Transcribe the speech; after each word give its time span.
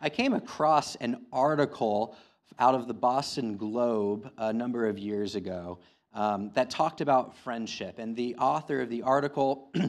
I 0.00 0.10
came 0.10 0.34
across 0.34 0.94
an 0.96 1.24
article 1.32 2.16
out 2.58 2.74
of 2.74 2.86
the 2.86 2.94
Boston 2.94 3.56
Globe 3.56 4.30
a 4.36 4.52
number 4.52 4.86
of 4.86 4.98
years 4.98 5.34
ago 5.36 5.78
um, 6.12 6.50
that 6.54 6.68
talked 6.70 7.00
about 7.00 7.36
friendship. 7.38 7.98
And 7.98 8.14
the 8.14 8.36
author 8.36 8.82
of 8.82 8.90
the 8.90 9.02
article, 9.02 9.70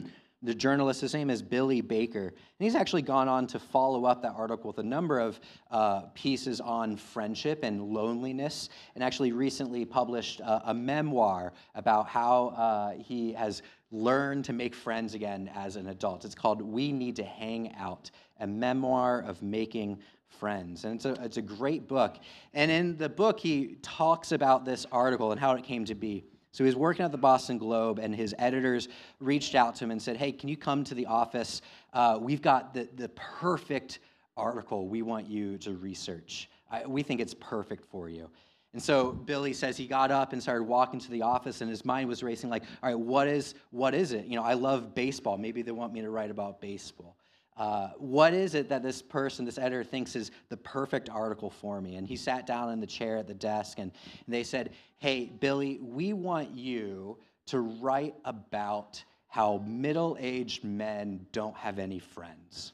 the 0.42 0.54
journalist, 0.54 1.00
his 1.00 1.14
name 1.14 1.30
is 1.30 1.42
Billy 1.42 1.80
Baker. 1.80 2.26
And 2.28 2.34
he's 2.58 2.76
actually 2.76 3.02
gone 3.02 3.28
on 3.28 3.46
to 3.48 3.58
follow 3.58 4.04
up 4.04 4.22
that 4.22 4.34
article 4.36 4.68
with 4.68 4.78
a 4.78 4.88
number 4.88 5.18
of 5.18 5.40
uh, 5.70 6.02
pieces 6.14 6.60
on 6.60 6.96
friendship 6.96 7.60
and 7.64 7.82
loneliness, 7.82 8.68
and 8.94 9.02
actually 9.02 9.32
recently 9.32 9.84
published 9.84 10.40
a 10.44 10.72
memoir 10.72 11.52
about 11.74 12.08
how 12.08 12.48
uh, 12.48 12.92
he 12.92 13.32
has 13.32 13.62
learned 13.90 14.44
to 14.44 14.52
make 14.52 14.74
friends 14.74 15.14
again 15.14 15.50
as 15.54 15.76
an 15.76 15.88
adult. 15.88 16.24
It's 16.24 16.34
called 16.34 16.62
We 16.62 16.92
Need 16.92 17.16
to 17.16 17.24
Hang 17.24 17.74
Out, 17.76 18.10
a 18.38 18.46
memoir 18.46 19.20
of 19.20 19.42
making 19.42 19.98
friends. 20.28 20.84
And 20.84 20.94
it's 20.94 21.04
a, 21.04 21.14
it's 21.24 21.36
a 21.38 21.42
great 21.42 21.88
book. 21.88 22.16
And 22.54 22.70
in 22.70 22.96
the 22.96 23.08
book, 23.08 23.40
he 23.40 23.78
talks 23.82 24.32
about 24.32 24.64
this 24.64 24.86
article 24.92 25.32
and 25.32 25.40
how 25.40 25.52
it 25.54 25.64
came 25.64 25.84
to 25.86 25.94
be. 25.94 26.24
So 26.52 26.64
he 26.64 26.66
was 26.66 26.76
working 26.76 27.04
at 27.04 27.12
the 27.12 27.18
Boston 27.18 27.58
Globe, 27.58 27.98
and 27.98 28.14
his 28.14 28.34
editors 28.38 28.88
reached 29.20 29.54
out 29.54 29.74
to 29.76 29.84
him 29.84 29.90
and 29.90 30.00
said, 30.00 30.16
Hey, 30.16 30.32
can 30.32 30.48
you 30.48 30.56
come 30.56 30.84
to 30.84 30.94
the 30.94 31.06
office? 31.06 31.62
Uh, 31.92 32.18
we've 32.20 32.42
got 32.42 32.74
the, 32.74 32.88
the 32.96 33.08
perfect 33.10 34.00
article 34.36 34.88
we 34.88 35.02
want 35.02 35.28
you 35.28 35.58
to 35.58 35.72
research. 35.74 36.48
I, 36.70 36.86
we 36.86 37.02
think 37.02 37.20
it's 37.20 37.34
perfect 37.34 37.84
for 37.86 38.08
you. 38.08 38.30
And 38.72 38.82
so 38.82 39.12
Billy 39.12 39.52
says 39.52 39.76
he 39.76 39.86
got 39.86 40.10
up 40.10 40.32
and 40.32 40.42
started 40.42 40.64
walking 40.64 41.00
to 41.00 41.10
the 41.10 41.22
office, 41.22 41.60
and 41.60 41.70
his 41.70 41.84
mind 41.84 42.08
was 42.08 42.22
racing 42.22 42.50
like, 42.50 42.62
all 42.82 42.90
right, 42.90 42.98
what 42.98 43.26
is, 43.26 43.54
what 43.70 43.94
is 43.94 44.12
it? 44.12 44.26
You 44.26 44.36
know, 44.36 44.44
I 44.44 44.54
love 44.54 44.94
baseball. 44.94 45.38
Maybe 45.38 45.62
they 45.62 45.72
want 45.72 45.92
me 45.92 46.00
to 46.02 46.10
write 46.10 46.30
about 46.30 46.60
baseball. 46.60 47.16
Uh, 47.58 47.88
what 47.98 48.32
is 48.32 48.54
it 48.54 48.68
that 48.68 48.84
this 48.84 49.02
person, 49.02 49.44
this 49.44 49.58
editor, 49.58 49.82
thinks 49.82 50.14
is 50.14 50.30
the 50.48 50.56
perfect 50.56 51.10
article 51.10 51.50
for 51.50 51.80
me? 51.80 51.96
And 51.96 52.06
he 52.06 52.14
sat 52.14 52.46
down 52.46 52.70
in 52.70 52.78
the 52.78 52.86
chair 52.86 53.16
at 53.16 53.26
the 53.26 53.34
desk 53.34 53.80
and, 53.80 53.90
they 54.28 54.44
said, 54.44 54.70
Hey, 54.98 55.24
Billy, 55.40 55.78
we 55.82 56.12
want 56.12 56.50
you 56.50 57.18
to 57.46 57.60
write 57.60 58.14
about 58.24 59.02
how 59.26 59.62
middle 59.66 60.16
aged 60.20 60.64
men 60.64 61.26
don't 61.32 61.56
have 61.56 61.78
any 61.78 61.98
friends. 61.98 62.72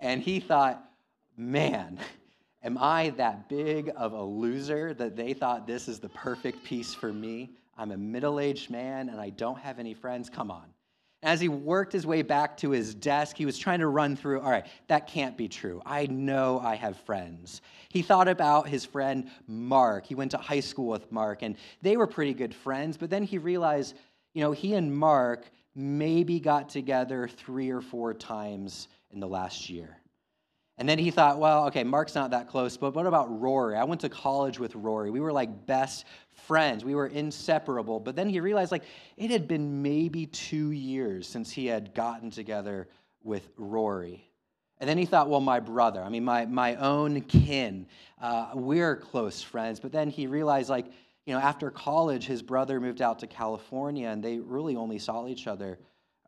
And 0.00 0.20
he 0.20 0.38
thought, 0.38 0.84
Man, 1.36 1.98
am 2.62 2.76
I 2.78 3.10
that 3.16 3.48
big 3.48 3.90
of 3.96 4.12
a 4.12 4.22
loser 4.22 4.92
that 4.94 5.16
they 5.16 5.32
thought 5.32 5.66
this 5.66 5.88
is 5.88 5.98
the 5.98 6.10
perfect 6.10 6.62
piece 6.62 6.92
for 6.92 7.12
me? 7.12 7.52
I'm 7.78 7.90
a 7.90 7.96
middle 7.96 8.38
aged 8.38 8.70
man 8.70 9.08
and 9.08 9.18
I 9.18 9.30
don't 9.30 9.58
have 9.58 9.78
any 9.78 9.94
friends. 9.94 10.28
Come 10.28 10.50
on. 10.50 10.73
As 11.24 11.40
he 11.40 11.48
worked 11.48 11.92
his 11.92 12.06
way 12.06 12.20
back 12.20 12.58
to 12.58 12.70
his 12.70 12.94
desk, 12.94 13.36
he 13.36 13.46
was 13.46 13.58
trying 13.58 13.80
to 13.80 13.86
run 13.86 14.14
through, 14.14 14.40
all 14.40 14.50
right, 14.50 14.66
that 14.88 15.06
can't 15.06 15.38
be 15.38 15.48
true. 15.48 15.80
I 15.86 16.06
know 16.06 16.60
I 16.60 16.74
have 16.76 16.98
friends. 16.98 17.62
He 17.88 18.02
thought 18.02 18.28
about 18.28 18.68
his 18.68 18.84
friend 18.84 19.30
Mark. 19.48 20.04
He 20.04 20.14
went 20.14 20.32
to 20.32 20.36
high 20.36 20.60
school 20.60 20.88
with 20.88 21.10
Mark, 21.10 21.40
and 21.40 21.56
they 21.80 21.96
were 21.96 22.06
pretty 22.06 22.34
good 22.34 22.54
friends, 22.54 22.98
but 22.98 23.08
then 23.08 23.22
he 23.22 23.38
realized, 23.38 23.96
you 24.34 24.42
know, 24.42 24.52
he 24.52 24.74
and 24.74 24.94
Mark 24.94 25.50
maybe 25.74 26.38
got 26.38 26.68
together 26.68 27.26
three 27.26 27.70
or 27.70 27.80
four 27.80 28.12
times 28.12 28.88
in 29.10 29.18
the 29.18 29.26
last 29.26 29.70
year. 29.70 29.96
And 30.76 30.88
then 30.88 30.98
he 30.98 31.10
thought, 31.10 31.38
well, 31.38 31.66
okay, 31.68 31.84
Mark's 31.84 32.16
not 32.16 32.32
that 32.32 32.48
close, 32.48 32.76
but 32.76 32.94
what 32.94 33.06
about 33.06 33.40
Rory? 33.40 33.76
I 33.76 33.84
went 33.84 34.00
to 34.00 34.08
college 34.08 34.58
with 34.58 34.74
Rory. 34.74 35.10
We 35.10 35.20
were 35.20 35.32
like 35.32 35.66
best 35.66 36.04
friends. 36.34 36.84
We 36.84 36.94
were 36.94 37.06
inseparable. 37.06 38.00
But 38.00 38.16
then 38.16 38.28
he 38.28 38.40
realized 38.40 38.72
like 38.72 38.84
it 39.16 39.30
had 39.30 39.48
been 39.48 39.82
maybe 39.82 40.26
2 40.26 40.70
years 40.72 41.26
since 41.26 41.50
he 41.50 41.66
had 41.66 41.94
gotten 41.94 42.30
together 42.30 42.88
with 43.22 43.48
Rory. 43.56 44.28
And 44.78 44.90
then 44.90 44.98
he 44.98 45.06
thought, 45.06 45.30
well, 45.30 45.40
my 45.40 45.60
brother, 45.60 46.02
I 46.02 46.08
mean, 46.08 46.24
my, 46.24 46.46
my 46.46 46.74
own 46.76 47.20
kin, 47.22 47.86
uh, 48.20 48.50
we're 48.54 48.96
close 48.96 49.40
friends. 49.40 49.80
But 49.80 49.92
then 49.92 50.10
he 50.10 50.26
realized, 50.26 50.68
like, 50.68 50.86
you 51.26 51.32
know, 51.32 51.40
after 51.40 51.70
college, 51.70 52.26
his 52.26 52.42
brother 52.42 52.80
moved 52.80 53.00
out 53.00 53.20
to 53.20 53.26
California 53.26 54.08
and 54.08 54.22
they 54.22 54.38
really 54.38 54.76
only 54.76 54.98
saw 54.98 55.26
each 55.26 55.46
other 55.46 55.78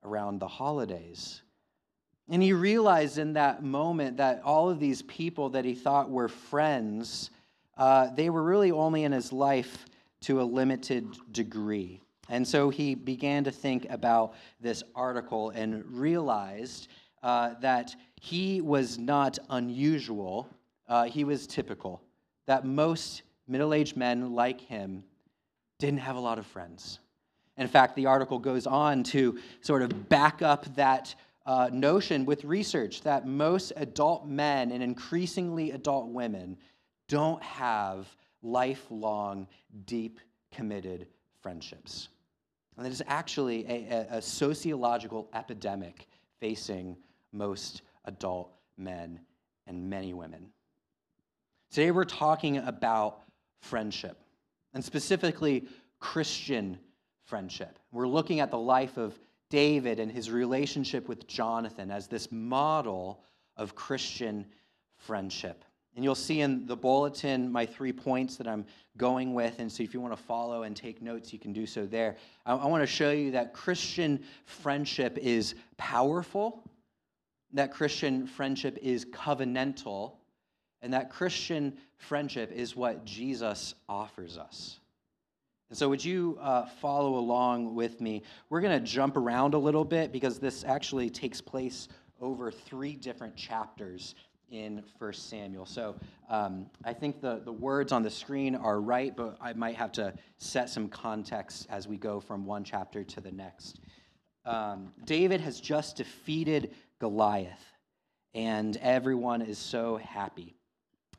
around 0.05 0.39
the 0.39 0.49
holidays. 0.49 1.43
And 2.29 2.43
he 2.43 2.53
realized 2.53 3.19
in 3.19 3.35
that 3.35 3.63
moment 3.63 4.17
that 4.17 4.43
all 4.43 4.71
of 4.71 4.81
these 4.81 5.03
people 5.03 5.51
that 5.51 5.65
he 5.65 5.75
thought 5.75 6.11
were 6.11 6.29
friends, 6.29 7.31
uh, 7.77 8.09
they 8.15 8.31
were 8.31 8.43
really 8.43 8.73
only 8.73 9.05
in 9.05 9.13
his 9.13 9.33
life 9.33 9.87
to 10.27 10.41
a 10.41 10.43
limited 10.43 11.07
degree. 11.31 12.01
And 12.29 12.47
so 12.47 12.69
he 12.69 12.97
began 12.97 13.45
to 13.45 13.53
think 13.53 13.87
about 13.91 14.35
this 14.61 14.83
article 14.93 15.51
and 15.51 15.85
realized 15.87 16.89
uh, 17.23 17.55
that 17.61 17.95
he 18.21 18.61
was 18.61 18.99
not 18.99 19.39
unusual, 19.51 20.49
uh, 20.89 21.05
he 21.05 21.23
was 21.23 21.47
typical. 21.47 22.03
That 22.47 22.65
most 22.65 23.23
middle 23.47 23.73
aged 23.73 23.97
men 23.97 24.33
like 24.33 24.61
him 24.61 25.05
didn't 25.79 26.01
have 26.01 26.17
a 26.17 26.21
lot 26.21 26.41
of 26.41 26.47
friends. 26.47 26.99
In 27.57 27.69
fact, 27.69 27.95
the 27.95 28.07
article 28.07 28.41
goes 28.41 28.67
on 28.67 29.05
to 29.05 29.39
sort 29.61 29.83
of 29.83 30.09
back 30.09 30.43
up 30.43 30.75
that 30.75 31.15
uh, 31.47 31.71
notion 31.73 32.27
with 32.27 32.43
research 32.43 33.03
that 33.03 33.29
most 33.29 33.73
adult 33.77 34.27
men 34.27 34.73
and 34.73 34.83
increasingly 34.83 35.71
adult 35.71 36.09
women 36.09 36.59
don't 37.07 37.41
have 37.45 38.09
lifelong, 38.47 39.47
deep, 39.85 40.21
committed 40.53 41.07
friendships. 41.43 42.09
And 42.77 42.85
that 42.85 42.93
is 42.93 43.03
actually 43.07 43.67
a, 43.67 44.07
a, 44.11 44.23
sociological 44.23 45.29
epidemic 45.35 46.07
facing 46.41 46.97
most 47.33 47.83
adult 48.05 48.53
men 48.77 49.21
and 49.67 49.89
many 49.89 50.13
women. 50.13 50.47
Today, 51.71 51.91
we're 51.91 52.05
talking 52.05 52.59
about 52.59 53.23
friendship, 53.61 54.19
and 54.75 54.85
specifically 54.85 55.67
Christian 55.99 56.79
friendship. 57.25 57.79
We're 57.91 58.07
looking 58.07 58.41
at 58.41 58.51
the 58.51 58.59
life 58.59 58.97
of 58.97 59.19
David 59.51 59.99
and 59.99 60.11
his 60.11 60.31
relationship 60.31 61.09
with 61.09 61.27
Jonathan 61.27 61.91
as 61.91 62.07
this 62.07 62.31
model 62.31 63.23
of 63.57 63.75
Christian 63.75 64.47
friendship. 64.99 65.65
And 65.97 66.05
you'll 66.05 66.15
see 66.15 66.43
in 66.43 66.67
the 66.67 66.77
bulletin 66.77 67.51
my 67.51 67.65
three 67.65 67.93
points 67.93 68.37
that 68.37 68.47
I'm 68.47 68.67
going 68.99 69.33
with. 69.33 69.59
And 69.59 69.73
so 69.73 69.83
if 69.83 69.95
you 69.95 70.01
want 70.01 70.15
to 70.15 70.23
follow 70.23 70.63
and 70.63 70.77
take 70.77 71.01
notes, 71.01 71.33
you 71.33 71.39
can 71.39 71.55
do 71.55 71.65
so 71.65 71.87
there. 71.87 72.17
I, 72.45 72.55
I 72.55 72.67
want 72.67 72.83
to 72.83 72.87
show 72.87 73.11
you 73.11 73.31
that 73.33 73.55
Christian 73.55 74.23
friendship 74.45 75.17
is 75.19 75.55
powerful, 75.79 76.63
that 77.55 77.73
Christian 77.73 78.27
friendship 78.27 78.79
is 78.83 79.07
covenantal, 79.07 80.13
and 80.83 80.93
that 80.93 81.11
Christian 81.11 81.79
friendship 81.97 82.53
is 82.53 82.77
what 82.77 83.07
Jesus 83.07 83.75
offers 83.89 84.37
us. 84.37 84.79
And 85.71 85.77
so, 85.77 85.89
would 85.89 86.05
you 86.05 86.39
uh, 86.41 86.67
follow 86.81 87.17
along 87.17 87.75
with 87.75 88.01
me? 88.01 88.23
We're 88.51 88.61
going 88.61 88.79
to 88.79 88.87
jump 88.87 89.17
around 89.17 89.55
a 89.55 89.59
little 89.59 89.85
bit 89.85 90.13
because 90.13 90.39
this 90.39 90.63
actually 90.63 91.11
takes 91.11 91.41
place 91.41 91.89
over 92.21 92.53
three 92.53 92.95
different 92.95 93.35
chapters 93.35 94.15
in 94.51 94.83
1 94.99 95.13
Samuel. 95.13 95.67
So 95.67 95.97
um, 96.29 96.67
I 96.85 96.93
think 96.93 97.21
the, 97.21 97.41
the 97.45 97.53
words 97.53 97.93
on 97.93 98.03
the 98.03 98.11
screen 98.11 98.55
are 98.55 98.81
right, 98.81 99.17
but 99.17 99.37
I 99.41 99.53
might 99.53 99.77
have 99.77 99.93
to 99.93 100.15
set 100.39 100.71
some 100.71 100.89
context 100.89 101.67
as 101.71 101.89
we 101.89 101.97
go 101.97 102.21
from 102.21 102.47
one 102.47 102.65
chapter 102.65 103.03
to 103.05 103.21
the 103.21 103.33
next. 103.33 103.81
Um, 104.45 104.93
David 105.05 105.41
has 105.41 105.61
just 105.61 105.97
defeated 105.97 106.75
Goliath, 107.01 107.65
and 108.35 108.77
everyone 108.79 109.43
is 109.43 109.59
so 109.59 109.97
happy. 109.97 110.55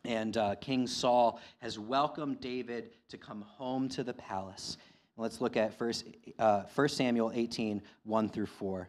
And 0.06 0.38
uh, 0.38 0.56
King 0.56 0.88
Saul 0.88 1.42
has 1.60 1.78
welcomed 1.78 2.40
David 2.40 2.92
to 3.10 3.18
come 3.18 3.42
home 3.42 3.90
to 3.90 4.04
the 4.04 4.14
palace. 4.14 4.78
Let's 5.18 5.42
look 5.42 5.58
at 5.58 5.78
first, 5.78 6.06
uh, 6.40 6.64
1 6.74 6.90
Samuel 6.90 7.32
18, 7.34 7.82
1 8.04 8.30
through 8.30 8.46
4. 8.46 8.88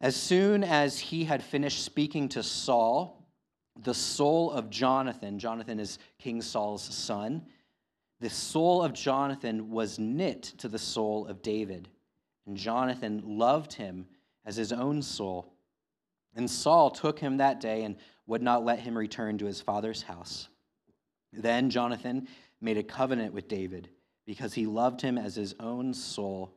As 0.00 0.16
soon 0.16 0.64
as 0.64 0.98
he 0.98 1.24
had 1.24 1.42
finished 1.42 1.84
speaking 1.84 2.28
to 2.30 2.42
Saul, 2.42 3.26
the 3.82 3.94
soul 3.94 4.50
of 4.50 4.70
Jonathan, 4.70 5.38
Jonathan 5.38 5.78
is 5.78 5.98
King 6.18 6.40
Saul's 6.42 6.82
son, 6.82 7.46
the 8.20 8.30
soul 8.30 8.82
of 8.82 8.92
Jonathan 8.92 9.70
was 9.70 9.98
knit 9.98 10.42
to 10.58 10.68
the 10.68 10.78
soul 10.78 11.26
of 11.26 11.42
David. 11.42 11.88
And 12.46 12.56
Jonathan 12.56 13.22
loved 13.24 13.72
him 13.72 14.06
as 14.44 14.56
his 14.56 14.72
own 14.72 15.02
soul. 15.02 15.54
And 16.34 16.48
Saul 16.48 16.90
took 16.90 17.18
him 17.18 17.38
that 17.38 17.60
day 17.60 17.84
and 17.84 17.96
would 18.26 18.42
not 18.42 18.64
let 18.64 18.80
him 18.80 18.96
return 18.96 19.38
to 19.38 19.46
his 19.46 19.60
father's 19.60 20.02
house. 20.02 20.48
Then 21.32 21.70
Jonathan 21.70 22.28
made 22.60 22.76
a 22.76 22.82
covenant 22.82 23.32
with 23.32 23.48
David 23.48 23.88
because 24.26 24.52
he 24.52 24.66
loved 24.66 25.00
him 25.00 25.16
as 25.16 25.34
his 25.34 25.54
own 25.58 25.94
soul. 25.94 26.54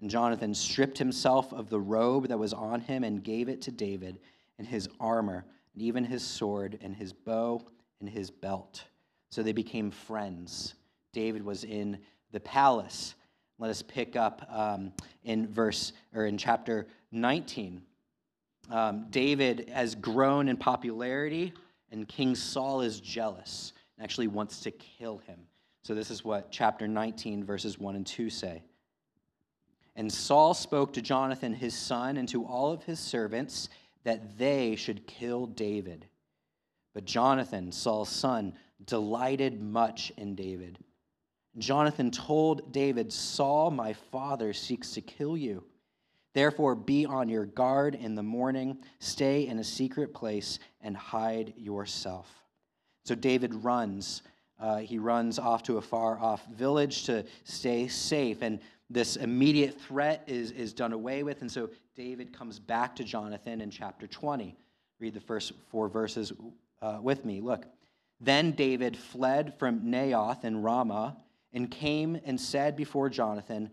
And 0.00 0.10
Jonathan 0.10 0.54
stripped 0.54 0.98
himself 0.98 1.52
of 1.52 1.68
the 1.68 1.80
robe 1.80 2.28
that 2.28 2.38
was 2.38 2.52
on 2.52 2.80
him 2.80 3.04
and 3.04 3.22
gave 3.22 3.48
it 3.48 3.60
to 3.62 3.70
David, 3.70 4.18
and 4.58 4.66
his 4.66 4.88
armor, 4.98 5.44
and 5.74 5.82
even 5.82 6.04
his 6.04 6.22
sword, 6.22 6.78
and 6.82 6.94
his 6.94 7.12
bow, 7.12 7.62
and 8.00 8.08
his 8.08 8.30
belt. 8.30 8.84
So 9.30 9.42
they 9.42 9.52
became 9.52 9.90
friends. 9.90 10.74
David 11.12 11.44
was 11.44 11.64
in 11.64 11.98
the 12.32 12.40
palace. 12.40 13.14
Let 13.58 13.70
us 13.70 13.82
pick 13.82 14.16
up 14.16 14.46
um, 14.50 14.92
in 15.24 15.46
verse 15.46 15.92
or 16.14 16.26
in 16.26 16.38
chapter 16.38 16.86
19. 17.12 17.82
um, 18.70 19.06
David 19.10 19.70
has 19.72 19.94
grown 19.94 20.48
in 20.48 20.56
popularity, 20.56 21.52
and 21.90 22.08
King 22.08 22.34
Saul 22.34 22.80
is 22.80 23.00
jealous 23.00 23.72
and 23.96 24.04
actually 24.04 24.28
wants 24.28 24.60
to 24.60 24.70
kill 24.70 25.18
him. 25.18 25.40
So, 25.82 25.94
this 25.94 26.10
is 26.10 26.24
what 26.24 26.50
chapter 26.50 26.86
19, 26.86 27.44
verses 27.44 27.78
1 27.78 27.96
and 27.96 28.06
2 28.06 28.30
say. 28.30 28.62
And 29.96 30.12
Saul 30.12 30.54
spoke 30.54 30.92
to 30.94 31.02
Jonathan, 31.02 31.52
his 31.52 31.74
son, 31.74 32.16
and 32.16 32.28
to 32.28 32.44
all 32.44 32.72
of 32.72 32.84
his 32.84 33.00
servants 33.00 33.68
that 34.04 34.38
they 34.38 34.76
should 34.76 35.06
kill 35.06 35.46
David. 35.46 36.06
But 36.94 37.04
Jonathan, 37.04 37.72
Saul's 37.72 38.08
son, 38.08 38.54
delighted 38.84 39.60
much 39.60 40.12
in 40.16 40.34
David. 40.34 40.78
Jonathan 41.58 42.10
told 42.10 42.72
David, 42.72 43.12
Saul, 43.12 43.70
my 43.70 43.92
father, 43.92 44.52
seeks 44.52 44.92
to 44.92 45.00
kill 45.00 45.36
you. 45.36 45.64
Therefore, 46.32 46.74
be 46.76 47.06
on 47.06 47.28
your 47.28 47.44
guard 47.44 47.96
in 47.96 48.14
the 48.14 48.22
morning, 48.22 48.78
stay 49.00 49.46
in 49.46 49.58
a 49.58 49.64
secret 49.64 50.14
place, 50.14 50.60
and 50.80 50.96
hide 50.96 51.52
yourself. 51.56 52.28
So 53.04 53.14
David 53.14 53.52
runs. 53.54 54.22
Uh, 54.58 54.78
he 54.78 54.98
runs 54.98 55.38
off 55.38 55.62
to 55.64 55.78
a 55.78 55.82
far 55.82 56.18
off 56.18 56.46
village 56.46 57.04
to 57.04 57.24
stay 57.44 57.88
safe. 57.88 58.42
And 58.42 58.60
this 58.90 59.14
immediate 59.16 59.80
threat 59.80 60.24
is, 60.26 60.50
is 60.50 60.72
done 60.72 60.92
away 60.92 61.22
with. 61.22 61.40
And 61.40 61.50
so 61.50 61.70
David 61.94 62.36
comes 62.36 62.58
back 62.58 62.96
to 62.96 63.04
Jonathan 63.04 63.60
in 63.60 63.70
chapter 63.70 64.08
20. 64.08 64.56
Read 64.98 65.14
the 65.14 65.20
first 65.20 65.52
four 65.70 65.88
verses 65.88 66.32
uh, 66.82 66.98
with 67.00 67.24
me. 67.24 67.40
Look. 67.40 67.64
Then 68.20 68.50
David 68.50 68.96
fled 68.98 69.54
from 69.58 69.80
Naioth 69.80 70.44
in 70.44 70.60
Ramah 70.60 71.16
and 71.52 71.70
came 71.70 72.20
and 72.24 72.38
said 72.38 72.76
before 72.76 73.08
Jonathan, 73.08 73.70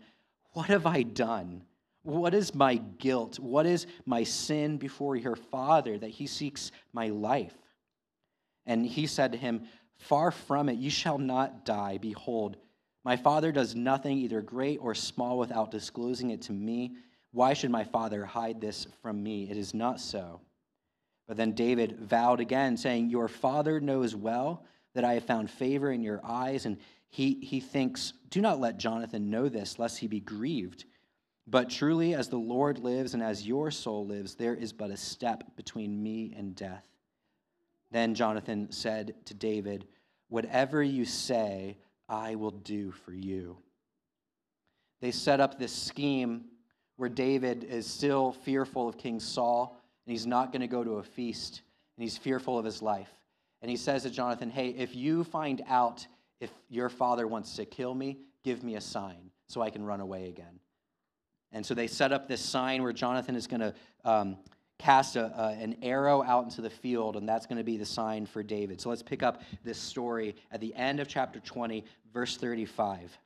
What 0.52 0.68
have 0.68 0.86
I 0.86 1.02
done? 1.02 1.64
What 2.02 2.32
is 2.32 2.54
my 2.54 2.76
guilt? 2.76 3.38
What 3.38 3.66
is 3.66 3.86
my 4.06 4.24
sin 4.24 4.78
before 4.78 5.16
your 5.16 5.36
father 5.36 5.98
that 5.98 6.10
he 6.10 6.26
seeks 6.26 6.72
my 6.94 7.08
life? 7.08 7.52
And 8.64 8.86
he 8.86 9.06
said 9.06 9.32
to 9.32 9.38
him, 9.38 9.64
Far 9.98 10.30
from 10.30 10.68
it, 10.68 10.78
you 10.78 10.90
shall 10.90 11.18
not 11.18 11.64
die. 11.64 11.98
Behold, 11.98 12.56
my 13.08 13.16
father 13.16 13.52
does 13.52 13.74
nothing, 13.74 14.18
either 14.18 14.42
great 14.42 14.80
or 14.82 14.94
small, 14.94 15.38
without 15.38 15.70
disclosing 15.70 16.28
it 16.28 16.42
to 16.42 16.52
me. 16.52 16.92
Why 17.32 17.54
should 17.54 17.70
my 17.70 17.84
father 17.84 18.26
hide 18.26 18.60
this 18.60 18.86
from 19.00 19.22
me? 19.22 19.48
It 19.50 19.56
is 19.56 19.72
not 19.72 19.98
so. 19.98 20.42
But 21.26 21.38
then 21.38 21.52
David 21.52 21.98
vowed 21.98 22.38
again, 22.38 22.76
saying, 22.76 23.08
Your 23.08 23.26
father 23.26 23.80
knows 23.80 24.14
well 24.14 24.62
that 24.94 25.04
I 25.04 25.14
have 25.14 25.24
found 25.24 25.50
favor 25.50 25.90
in 25.90 26.02
your 26.02 26.20
eyes. 26.22 26.66
And 26.66 26.76
he, 27.08 27.40
he 27.40 27.60
thinks, 27.60 28.12
Do 28.28 28.42
not 28.42 28.60
let 28.60 28.76
Jonathan 28.76 29.30
know 29.30 29.48
this, 29.48 29.78
lest 29.78 29.96
he 29.96 30.06
be 30.06 30.20
grieved. 30.20 30.84
But 31.46 31.70
truly, 31.70 32.14
as 32.14 32.28
the 32.28 32.36
Lord 32.36 32.78
lives 32.78 33.14
and 33.14 33.22
as 33.22 33.46
your 33.46 33.70
soul 33.70 34.06
lives, 34.06 34.34
there 34.34 34.54
is 34.54 34.74
but 34.74 34.90
a 34.90 34.98
step 34.98 35.56
between 35.56 36.02
me 36.02 36.34
and 36.36 36.54
death. 36.54 36.86
Then 37.90 38.14
Jonathan 38.14 38.70
said 38.70 39.14
to 39.24 39.32
David, 39.32 39.86
Whatever 40.28 40.82
you 40.82 41.06
say, 41.06 41.78
I 42.08 42.34
will 42.34 42.50
do 42.50 42.90
for 42.90 43.12
you. 43.12 43.58
They 45.00 45.10
set 45.10 45.40
up 45.40 45.58
this 45.58 45.72
scheme 45.72 46.44
where 46.96 47.08
David 47.08 47.64
is 47.64 47.86
still 47.86 48.32
fearful 48.32 48.88
of 48.88 48.98
King 48.98 49.20
Saul 49.20 49.78
and 50.08 50.12
he's 50.12 50.26
not 50.26 50.52
going 50.52 50.62
to 50.62 50.66
go 50.66 50.82
to 50.82 50.92
a 50.92 51.02
feast, 51.02 51.60
and 51.96 52.02
he's 52.02 52.16
fearful 52.16 52.58
of 52.58 52.64
his 52.64 52.80
life. 52.80 53.10
And 53.60 53.70
he 53.70 53.76
says 53.76 54.04
to 54.04 54.10
Jonathan, 54.10 54.48
Hey, 54.48 54.70
if 54.70 54.96
you 54.96 55.22
find 55.22 55.60
out 55.68 56.06
if 56.40 56.50
your 56.70 56.88
father 56.88 57.26
wants 57.26 57.56
to 57.56 57.66
kill 57.66 57.94
me, 57.94 58.16
give 58.42 58.62
me 58.62 58.76
a 58.76 58.80
sign 58.80 59.30
so 59.48 59.60
I 59.60 59.68
can 59.68 59.84
run 59.84 60.00
away 60.00 60.28
again. 60.28 60.60
And 61.52 61.64
so 61.64 61.74
they 61.74 61.88
set 61.88 62.10
up 62.10 62.26
this 62.26 62.40
sign 62.40 62.82
where 62.82 62.94
Jonathan 62.94 63.36
is 63.36 63.46
going 63.46 63.60
to 63.60 63.74
um, 64.02 64.38
cast 64.78 65.16
a, 65.16 65.56
an 65.60 65.76
arrow 65.82 66.22
out 66.22 66.44
into 66.44 66.60
the 66.60 66.70
field, 66.70 67.16
and 67.16 67.28
that's 67.28 67.46
going 67.46 67.58
to 67.58 67.64
be 67.64 67.76
the 67.76 67.84
sign 67.84 68.26
for 68.26 68.42
David. 68.42 68.80
So 68.80 68.88
let's 68.88 69.02
pick 69.02 69.22
up 69.22 69.42
this 69.64 69.78
story 69.78 70.36
at 70.52 70.60
the 70.60 70.74
end 70.74 71.00
of 71.00 71.08
chapter 71.08 71.40
20, 71.40 71.84
verse 72.12 72.36
35. 72.36 73.16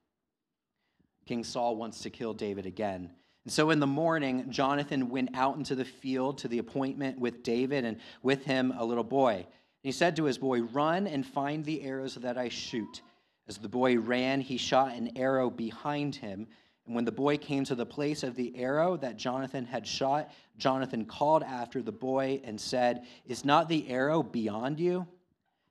King 1.26 1.44
Saul 1.44 1.76
wants 1.76 2.00
to 2.00 2.10
kill 2.10 2.32
David 2.32 2.66
again. 2.66 3.10
And 3.44 3.52
so 3.52 3.70
in 3.70 3.80
the 3.80 3.86
morning, 3.86 4.50
Jonathan 4.50 5.08
went 5.08 5.30
out 5.34 5.56
into 5.56 5.74
the 5.74 5.84
field 5.84 6.38
to 6.38 6.48
the 6.48 6.58
appointment 6.58 7.18
with 7.18 7.42
David, 7.42 7.84
and 7.84 7.98
with 8.22 8.44
him 8.44 8.72
a 8.76 8.84
little 8.84 9.04
boy. 9.04 9.34
And 9.34 9.46
he 9.82 9.92
said 9.92 10.16
to 10.16 10.24
his 10.24 10.38
boy, 10.38 10.62
Run 10.62 11.06
and 11.06 11.26
find 11.26 11.64
the 11.64 11.82
arrows 11.82 12.14
that 12.14 12.38
I 12.38 12.48
shoot. 12.48 13.02
As 13.48 13.58
the 13.58 13.68
boy 13.68 13.98
ran, 13.98 14.40
he 14.40 14.56
shot 14.56 14.94
an 14.94 15.16
arrow 15.16 15.50
behind 15.50 16.14
him. 16.14 16.46
And 16.86 16.94
when 16.94 17.04
the 17.04 17.12
boy 17.12 17.36
came 17.38 17.64
to 17.64 17.74
the 17.74 17.86
place 17.86 18.22
of 18.22 18.34
the 18.34 18.56
arrow 18.56 18.96
that 18.96 19.16
Jonathan 19.16 19.64
had 19.64 19.86
shot, 19.86 20.30
Jonathan 20.58 21.04
called 21.04 21.42
after 21.42 21.80
the 21.80 21.92
boy 21.92 22.40
and 22.44 22.60
said, 22.60 23.06
Is 23.24 23.44
not 23.44 23.68
the 23.68 23.88
arrow 23.88 24.22
beyond 24.22 24.80
you? 24.80 25.06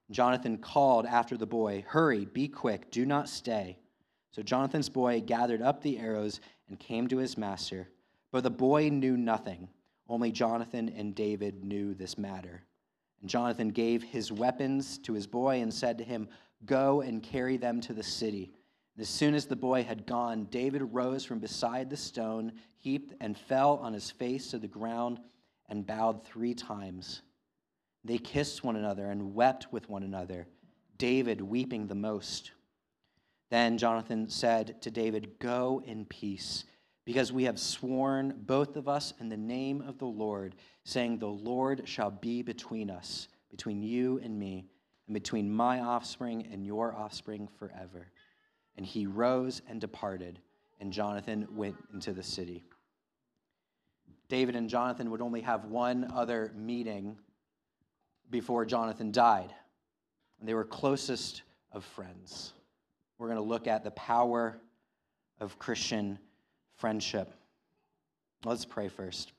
Jonathan 0.10 0.58
called 0.58 1.06
after 1.06 1.38
the 1.38 1.46
boy, 1.46 1.84
Hurry, 1.88 2.25
be 2.25 2.48
quick, 2.48 2.92
do 2.92 3.06
not 3.06 3.30
stay. 3.30 3.78
So 4.31 4.42
Jonathan's 4.42 4.90
boy 4.90 5.22
gathered 5.22 5.62
up 5.62 5.81
the 5.81 6.00
arrows 6.00 6.40
and 6.69 6.80
came 6.80 7.08
to 7.10 7.18
his 7.18 7.38
master. 7.38 7.90
But 8.31 8.44
the 8.44 8.50
boy 8.50 8.90
knew 8.90 9.18
nothing. 9.18 9.68
Only 10.08 10.31
Jonathan 10.31 10.90
and 10.90 11.13
David 11.16 11.63
knew 11.63 11.94
this 11.94 12.18
matter. 12.18 12.63
And 13.22 13.30
Jonathan 13.30 13.69
gave 13.69 14.04
his 14.04 14.31
weapons 14.31 14.98
to 15.00 15.13
his 15.13 15.28
boy 15.28 15.62
and 15.62 15.74
said 15.74 15.98
to 15.98 16.04
him, 16.04 16.30
Go 16.66 17.02
and 17.02 17.22
carry 17.22 17.58
them 17.58 17.81
to 17.81 17.94
the 17.94 18.04
city. 18.04 18.52
And 18.95 19.01
as 19.01 19.09
soon 19.09 19.33
as 19.33 19.45
the 19.45 19.55
boy 19.55 19.83
had 19.83 20.05
gone, 20.05 20.45
David 20.45 20.81
rose 20.91 21.23
from 21.23 21.39
beside 21.39 21.89
the 21.89 21.97
stone, 21.97 22.53
heaped, 22.77 23.13
and 23.21 23.38
fell 23.38 23.77
on 23.77 23.93
his 23.93 24.11
face 24.11 24.51
to 24.51 24.59
the 24.59 24.67
ground 24.67 25.19
and 25.69 25.88
bowed 25.88 26.25
three 26.25 26.53
times. 26.53 27.21
They 28.03 28.17
kissed 28.17 28.63
one 28.63 28.75
another 28.75 29.05
and 29.05 29.33
wept 29.33 29.71
with 29.71 29.89
one 29.89 30.03
another, 30.03 30.47
David 30.97 31.39
weeping 31.39 31.88
the 31.88 31.95
most. 31.95 32.51
Then 33.49 33.77
Jonathan 33.77 34.29
said 34.29 34.81
to 34.81 34.91
David, 34.91 35.39
Go 35.39 35.81
in 35.85 36.05
peace, 36.05 36.65
because 37.05 37.31
we 37.31 37.43
have 37.43 37.59
sworn, 37.59 38.33
both 38.45 38.75
of 38.75 38.88
us, 38.88 39.13
in 39.19 39.29
the 39.29 39.38
name 39.38 39.81
of 39.81 39.97
the 39.97 40.05
Lord, 40.05 40.55
saying, 40.83 41.19
The 41.19 41.27
Lord 41.27 41.83
shall 41.85 42.11
be 42.11 42.41
between 42.41 42.89
us, 42.89 43.27
between 43.49 43.83
you 43.83 44.19
and 44.23 44.38
me, 44.38 44.65
and 45.07 45.13
between 45.13 45.51
my 45.51 45.79
offspring 45.79 46.47
and 46.51 46.65
your 46.65 46.95
offspring 46.95 47.47
forever. 47.59 48.11
And 48.77 48.85
he 48.85 49.06
rose 49.06 49.62
and 49.68 49.79
departed, 49.79 50.39
and 50.79 50.91
Jonathan 50.94 51.47
went 51.51 51.75
into 51.94 52.13
the 52.13 52.23
city. 52.23 52.63
David 54.29 54.56
and 54.56 54.69
Jonathan 54.69 55.12
would 55.12 55.21
only 55.21 55.41
have 55.41 55.65
one 55.65 56.09
other 56.13 56.51
meeting 56.56 57.18
before 58.29 58.65
Jonathan 58.65 59.12
died, 59.12 59.53
and 60.39 60.48
they 60.48 60.53
were 60.53 60.63
closest 60.63 61.43
of 61.72 61.84
friends 61.84 62.53
we're 63.22 63.27
going 63.27 63.38
to 63.38 63.43
look 63.43 63.67
at 63.67 63.84
the 63.84 63.91
power 63.91 64.57
of 65.39 65.60
Christian 65.60 66.17
friendship. 66.77 67.31
Let's 68.43 68.65
pray 68.65 68.88
first. 68.88 69.31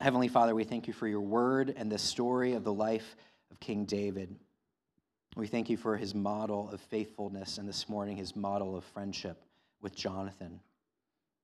Heavenly 0.00 0.28
Father, 0.28 0.54
we 0.54 0.64
thank 0.64 0.86
you 0.86 0.94
for 0.94 1.06
your 1.06 1.20
word 1.20 1.74
and 1.76 1.92
the 1.92 1.98
story 1.98 2.54
of 2.54 2.64
the 2.64 2.72
life 2.72 3.14
of 3.50 3.60
King 3.60 3.84
David. 3.84 4.34
We 5.36 5.46
thank 5.46 5.70
you 5.70 5.76
for 5.76 5.96
his 5.96 6.14
model 6.14 6.68
of 6.70 6.80
faithfulness 6.80 7.58
and 7.58 7.68
this 7.68 7.88
morning 7.88 8.16
his 8.16 8.34
model 8.34 8.76
of 8.76 8.84
friendship 8.84 9.42
with 9.80 9.94
Jonathan. 9.94 10.60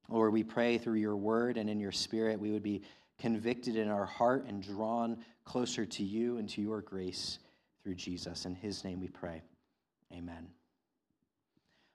Lord, 0.08 0.32
we 0.32 0.42
pray 0.42 0.78
through 0.78 0.98
your 0.98 1.16
word 1.16 1.56
and 1.56 1.70
in 1.70 1.78
your 1.78 1.92
spirit 1.92 2.40
we 2.40 2.50
would 2.50 2.62
be 2.62 2.82
convicted 3.18 3.76
in 3.76 3.88
our 3.88 4.04
heart 4.04 4.44
and 4.46 4.62
drawn 4.62 5.18
closer 5.44 5.86
to 5.86 6.02
you 6.02 6.38
and 6.38 6.48
to 6.50 6.60
your 6.60 6.82
grace 6.82 7.38
through 7.82 7.94
Jesus. 7.94 8.44
In 8.44 8.54
his 8.54 8.84
name 8.84 9.00
we 9.00 9.08
pray. 9.08 9.42
Amen. 10.12 10.48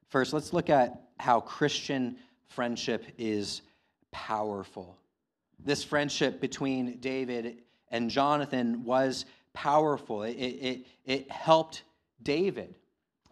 First, 0.09 0.33
let's 0.33 0.53
look 0.53 0.69
at 0.69 1.09
how 1.19 1.41
Christian 1.41 2.17
friendship 2.47 3.05
is 3.17 3.61
powerful. 4.11 4.97
This 5.63 5.83
friendship 5.83 6.41
between 6.41 6.97
David 6.99 7.63
and 7.89 8.09
Jonathan 8.09 8.83
was 8.83 9.25
powerful. 9.53 10.23
It, 10.23 10.33
it, 10.33 10.87
it 11.05 11.31
helped 11.31 11.83
David. 12.23 12.75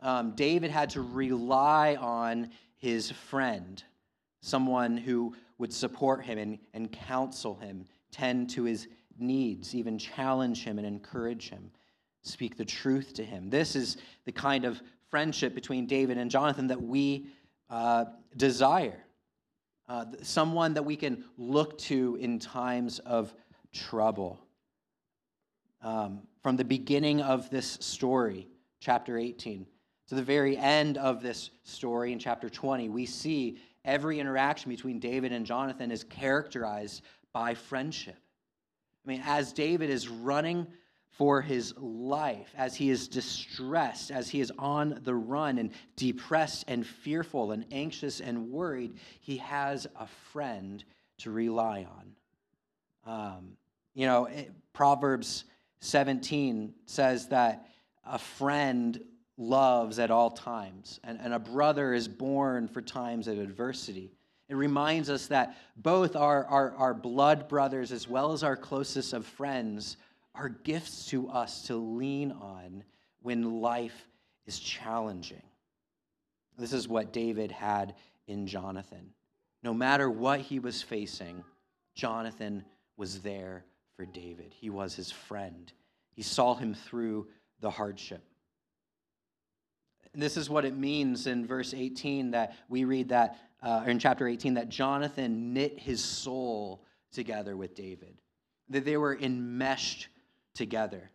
Um, 0.01 0.31
David 0.35 0.71
had 0.71 0.89
to 0.91 1.01
rely 1.01 1.95
on 1.95 2.51
his 2.77 3.11
friend, 3.11 3.83
someone 4.41 4.97
who 4.97 5.35
would 5.57 5.73
support 5.73 6.23
him 6.23 6.37
and, 6.37 6.59
and 6.73 6.91
counsel 6.91 7.55
him, 7.55 7.85
tend 8.11 8.49
to 8.51 8.63
his 8.63 8.87
needs, 9.17 9.75
even 9.75 9.97
challenge 9.97 10.63
him 10.63 10.77
and 10.77 10.87
encourage 10.87 11.49
him, 11.49 11.69
speak 12.21 12.55
the 12.57 12.65
truth 12.65 13.13
to 13.15 13.23
him. 13.23 13.49
This 13.49 13.75
is 13.75 13.97
the 14.25 14.31
kind 14.31 14.63
of 14.65 14.81
friendship 15.09 15.53
between 15.53 15.85
David 15.85 16.17
and 16.17 16.31
Jonathan 16.31 16.67
that 16.67 16.81
we 16.81 17.27
uh, 17.69 18.05
desire. 18.37 19.03
Uh, 19.89 20.05
someone 20.21 20.75
that 20.75 20.83
we 20.83 20.95
can 20.95 21.25
look 21.37 21.77
to 21.79 22.15
in 22.21 22.39
times 22.39 22.99
of 22.99 23.33
trouble. 23.73 24.39
Um, 25.81 26.21
from 26.41 26.57
the 26.57 26.65
beginning 26.65 27.21
of 27.21 27.49
this 27.49 27.77
story, 27.81 28.47
chapter 28.79 29.17
18, 29.17 29.65
to 30.09 30.15
the 30.15 30.23
very 30.23 30.57
end 30.57 30.97
of 30.97 31.21
this 31.21 31.51
story 31.63 32.11
in 32.11 32.19
chapter 32.19 32.49
20, 32.49 32.89
we 32.89 33.05
see 33.05 33.59
every 33.85 34.19
interaction 34.19 34.69
between 34.69 34.99
David 34.99 35.31
and 35.31 35.45
Jonathan 35.45 35.91
is 35.91 36.03
characterized 36.03 37.03
by 37.31 37.53
friendship. 37.53 38.17
I 39.05 39.09
mean, 39.09 39.21
as 39.25 39.53
David 39.53 39.89
is 39.89 40.09
running 40.09 40.67
for 41.11 41.41
his 41.41 41.73
life, 41.77 42.53
as 42.57 42.75
he 42.75 42.89
is 42.89 43.07
distressed, 43.07 44.11
as 44.11 44.29
he 44.29 44.41
is 44.41 44.51
on 44.57 44.99
the 45.03 45.15
run 45.15 45.57
and 45.57 45.71
depressed 45.95 46.65
and 46.67 46.85
fearful 46.85 47.51
and 47.51 47.65
anxious 47.71 48.19
and 48.19 48.49
worried, 48.49 48.95
he 49.19 49.37
has 49.37 49.87
a 49.97 50.07
friend 50.31 50.83
to 51.19 51.31
rely 51.31 51.85
on. 53.05 53.35
Um, 53.35 53.57
you 53.93 54.05
know, 54.05 54.25
it, 54.25 54.51
Proverbs 54.73 55.45
17 55.81 56.73
says 56.85 57.27
that 57.29 57.67
a 58.05 58.19
friend 58.19 58.99
loves 59.37 59.99
at 59.99 60.11
all 60.11 60.31
times, 60.31 60.99
and, 61.03 61.19
and 61.21 61.33
a 61.33 61.39
brother 61.39 61.93
is 61.93 62.07
born 62.07 62.67
for 62.67 62.81
times 62.81 63.27
of 63.27 63.39
adversity. 63.39 64.11
It 64.49 64.55
reminds 64.55 65.09
us 65.09 65.27
that 65.27 65.55
both 65.77 66.15
our, 66.15 66.45
our, 66.45 66.75
our 66.75 66.93
blood 66.93 67.47
brothers 67.47 67.91
as 67.91 68.07
well 68.07 68.33
as 68.33 68.43
our 68.43 68.57
closest 68.57 69.13
of 69.13 69.25
friends 69.25 69.97
are 70.35 70.49
gifts 70.49 71.05
to 71.07 71.29
us 71.29 71.63
to 71.63 71.75
lean 71.75 72.31
on 72.31 72.83
when 73.21 73.61
life 73.61 74.07
is 74.45 74.59
challenging. 74.59 75.43
This 76.57 76.73
is 76.73 76.87
what 76.87 77.13
David 77.13 77.51
had 77.51 77.95
in 78.27 78.47
Jonathan. 78.47 79.11
No 79.63 79.73
matter 79.73 80.09
what 80.09 80.41
he 80.41 80.59
was 80.59 80.81
facing, 80.81 81.43
Jonathan 81.95 82.65
was 82.97 83.21
there 83.21 83.63
for 83.99 84.05
David. 84.05 84.53
He 84.53 84.69
was 84.69 84.95
his 84.95 85.11
friend. 85.11 85.73
He 86.13 86.21
saw 86.21 86.55
him 86.55 86.73
through 86.73 87.27
the 87.59 87.69
hardship. 87.69 88.23
And 90.13 90.23
this 90.23 90.37
is 90.37 90.49
what 90.49 90.63
it 90.63 90.73
means 90.73 91.27
in 91.27 91.45
verse 91.45 91.73
18 91.73 92.31
that 92.31 92.55
we 92.69 92.85
read 92.85 93.09
that, 93.09 93.35
uh, 93.61 93.83
in 93.85 93.99
chapter 93.99 94.25
18, 94.25 94.53
that 94.53 94.69
Jonathan 94.69 95.53
knit 95.53 95.77
his 95.77 96.01
soul 96.01 96.85
together 97.11 97.57
with 97.57 97.75
David, 97.75 98.21
that 98.69 98.85
they 98.85 98.95
were 98.95 99.17
enmeshed 99.19 100.07
together. 100.53 101.11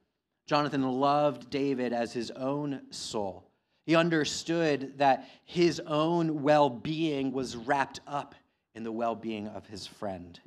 Jonathan 0.46 0.82
loved 0.82 1.48
David 1.48 1.94
as 1.94 2.12
his 2.12 2.30
own 2.32 2.82
soul. 2.90 3.48
He 3.86 3.96
understood 3.96 4.98
that 4.98 5.26
his 5.46 5.80
own 5.80 6.42
well 6.42 6.68
being 6.68 7.32
was 7.32 7.56
wrapped 7.56 8.00
up 8.06 8.34
in 8.74 8.84
the 8.84 8.92
well 8.92 9.14
being 9.14 9.48
of 9.48 9.66
his 9.66 9.86
friend. 9.86 10.38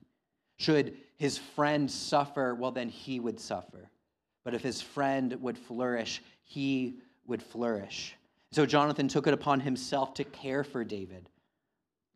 Should 0.58 0.98
his 1.17 1.38
friend 1.38 1.89
suffer, 1.89 2.55
well, 2.55 2.71
then 2.71 2.89
he 2.89 3.19
would 3.19 3.39
suffer. 3.39 3.89
But 4.43 4.53
if 4.53 4.62
his 4.62 4.81
friend 4.81 5.33
would 5.41 5.57
flourish, 5.57 6.21
he 6.43 7.00
would 7.25 7.43
flourish. 7.43 8.15
So 8.51 8.65
Jonathan 8.65 9.07
took 9.07 9.27
it 9.27 9.33
upon 9.33 9.59
himself 9.59 10.13
to 10.15 10.24
care 10.24 10.63
for 10.63 10.83
David 10.83 11.29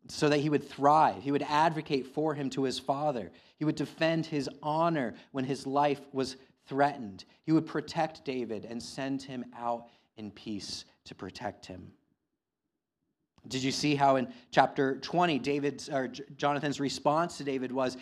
so 0.08 0.28
that 0.28 0.38
he 0.38 0.48
would 0.48 0.68
thrive. 0.68 1.22
He 1.22 1.30
would 1.30 1.42
advocate 1.42 2.06
for 2.06 2.34
him 2.34 2.50
to 2.50 2.64
his 2.64 2.78
father. 2.78 3.30
He 3.58 3.64
would 3.64 3.76
defend 3.76 4.26
his 4.26 4.48
honor 4.62 5.14
when 5.32 5.44
his 5.44 5.66
life 5.66 6.00
was 6.12 6.36
threatened. 6.66 7.24
He 7.44 7.52
would 7.52 7.66
protect 7.66 8.24
David 8.24 8.64
and 8.64 8.82
send 8.82 9.22
him 9.22 9.44
out 9.56 9.88
in 10.16 10.30
peace 10.30 10.84
to 11.04 11.14
protect 11.14 11.66
him. 11.66 11.92
Did 13.48 13.62
you 13.64 13.72
see 13.72 13.96
how 13.96 14.16
in 14.16 14.32
chapter 14.52 14.98
20, 14.98 15.38
David's 15.40 15.88
or 15.88 16.08
Jonathan's 16.36 16.78
response 16.78 17.38
to 17.38 17.44
David 17.44 17.72
was, 17.72 17.96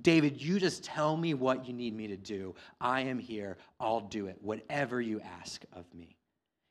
David, 0.00 0.40
you 0.40 0.58
just 0.58 0.84
tell 0.84 1.16
me 1.16 1.34
what 1.34 1.66
you 1.66 1.74
need 1.74 1.94
me 1.94 2.06
to 2.08 2.16
do. 2.16 2.54
I 2.80 3.02
am 3.02 3.18
here. 3.18 3.58
I'll 3.78 4.00
do 4.00 4.26
it, 4.26 4.38
whatever 4.40 5.00
you 5.00 5.20
ask 5.20 5.62
of 5.72 5.84
me. 5.94 6.16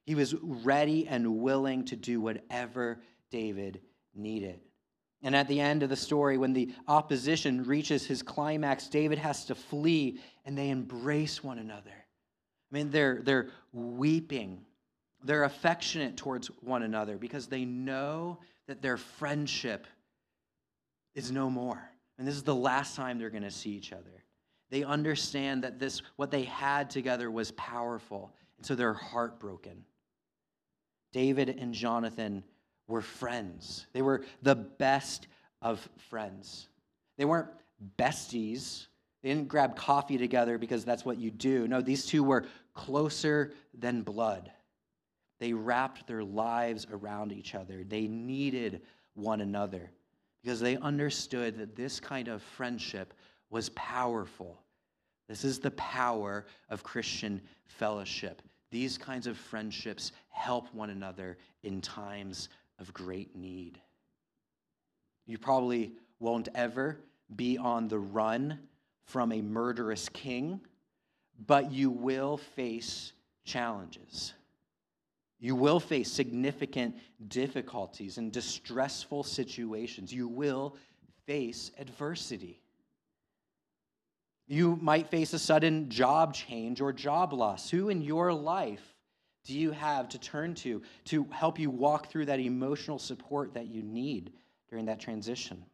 He 0.05 0.15
was 0.15 0.34
ready 0.41 1.08
and 1.08 1.39
willing 1.39 1.86
to 1.86 1.96
do 1.96 2.20
whatever 2.20 3.00
David 3.32 3.82
needed. 4.15 4.60
And 5.22 5.36
at 5.36 5.48
the 5.48 5.60
end 5.60 5.84
of 5.84 5.89
the 5.89 5.96
story, 5.96 6.38
when 6.38 6.53
the 6.53 6.72
opposition 6.88 7.63
reaches 7.63 8.05
his 8.05 8.22
climax, 8.22 8.88
David 8.88 9.17
has 9.20 9.46
to 9.46 9.55
flee 9.55 10.20
and 10.46 10.58
they 10.58 10.70
embrace 10.70 11.44
one 11.44 11.60
another. 11.60 11.91
I 11.91 12.75
mean, 12.75 12.91
they're, 12.91 13.22
they're 13.24 13.50
weeping 13.72 14.65
they're 15.24 15.43
affectionate 15.43 16.17
towards 16.17 16.48
one 16.62 16.84
another 16.84 17.17
because 17.17 17.48
they 17.48 17.65
know 17.65 18.39
that 18.67 18.81
their 18.81 18.98
friendship 18.98 19.88
is 21.15 21.31
no 21.31 21.50
more. 21.50 21.81
And 22.17 22.27
this 22.27 22.36
is 22.36 22.43
the 22.43 22.55
last 22.55 22.95
time 22.95 23.17
they're 23.17 23.29
going 23.29 23.43
to 23.43 23.51
see 23.51 23.72
each 23.72 23.91
other. 23.91 24.24
They 24.69 24.84
understand 24.84 25.63
that 25.63 25.79
this 25.79 26.01
what 26.15 26.31
they 26.31 26.43
had 26.43 26.89
together 26.89 27.29
was 27.29 27.51
powerful, 27.51 28.34
and 28.57 28.65
so 28.65 28.75
they're 28.75 28.93
heartbroken. 28.93 29.86
David 31.13 31.50
and 31.50 31.74
Jonathan 31.74 32.43
were 32.88 33.01
friends. 33.01 33.86
They 33.93 34.01
were 34.01 34.25
the 34.41 34.55
best 34.55 35.27
of 35.62 35.88
friends. 36.10 36.67
They 37.17 37.25
weren't 37.25 37.50
besties. 37.98 38.88
They 39.24 39.29
didn't 39.29 39.48
grab 39.48 39.75
coffee 39.75 40.17
together 40.17 40.57
because 40.57 40.84
that's 40.84 41.05
what 41.05 41.17
you 41.17 41.31
do. 41.31 41.67
No, 41.67 41.81
these 41.81 42.05
two 42.05 42.24
were 42.24 42.45
closer 42.74 43.53
than 43.74 44.01
blood. 44.01 44.51
They 45.39 45.53
wrapped 45.53 46.07
their 46.07 46.23
lives 46.23 46.87
around 46.91 47.31
each 47.31 47.55
other. 47.55 47.83
They 47.83 48.07
needed 48.07 48.81
one 49.13 49.41
another 49.41 49.91
because 50.41 50.59
they 50.59 50.77
understood 50.77 51.57
that 51.57 51.75
this 51.75 51.99
kind 51.99 52.27
of 52.27 52.41
friendship 52.41 53.13
was 53.49 53.69
powerful. 53.69 54.61
This 55.27 55.43
is 55.43 55.59
the 55.59 55.71
power 55.71 56.45
of 56.69 56.83
Christian 56.83 57.41
fellowship. 57.65 58.41
These 58.71 58.97
kinds 58.97 59.27
of 59.27 59.37
friendships 59.37 60.11
help 60.29 60.73
one 60.73 60.89
another 60.89 61.37
in 61.63 61.81
times 61.81 62.49
of 62.79 62.93
great 62.93 63.35
need. 63.35 63.79
You 65.25 65.37
probably 65.37 65.93
won't 66.19 66.49
ever 66.53 66.99
be 67.35 67.57
on 67.57 67.87
the 67.87 67.99
run 67.99 68.59
from 69.05 69.31
a 69.31 69.41
murderous 69.41 70.09
king, 70.09 70.61
but 71.47 71.71
you 71.71 71.89
will 71.89 72.37
face 72.37 73.13
challenges. 73.43 74.33
You 75.39 75.55
will 75.55 75.79
face 75.79 76.11
significant 76.11 76.95
difficulties 77.27 78.17
and 78.17 78.31
distressful 78.31 79.23
situations. 79.23 80.13
You 80.13 80.27
will 80.27 80.75
face 81.25 81.71
adversity. 81.77 82.61
You 84.47 84.77
might 84.81 85.09
face 85.09 85.33
a 85.33 85.39
sudden 85.39 85.89
job 85.89 86.33
change 86.33 86.79
or 86.81 86.93
job 86.93 87.33
loss. 87.33 87.69
Who 87.69 87.89
in 87.89 88.01
your 88.01 88.31
life 88.31 88.95
do 89.43 89.57
you 89.57 89.71
have 89.71 90.09
to 90.09 90.19
turn 90.19 90.55
to 90.55 90.81
to 91.05 91.25
help 91.31 91.59
you 91.59 91.69
walk 91.69 92.09
through 92.09 92.25
that 92.25 92.39
emotional 92.39 92.99
support 92.99 93.53
that 93.55 93.67
you 93.67 93.81
need 93.81 94.33
during 94.69 94.85
that 94.85 94.99
transition? 94.99 95.65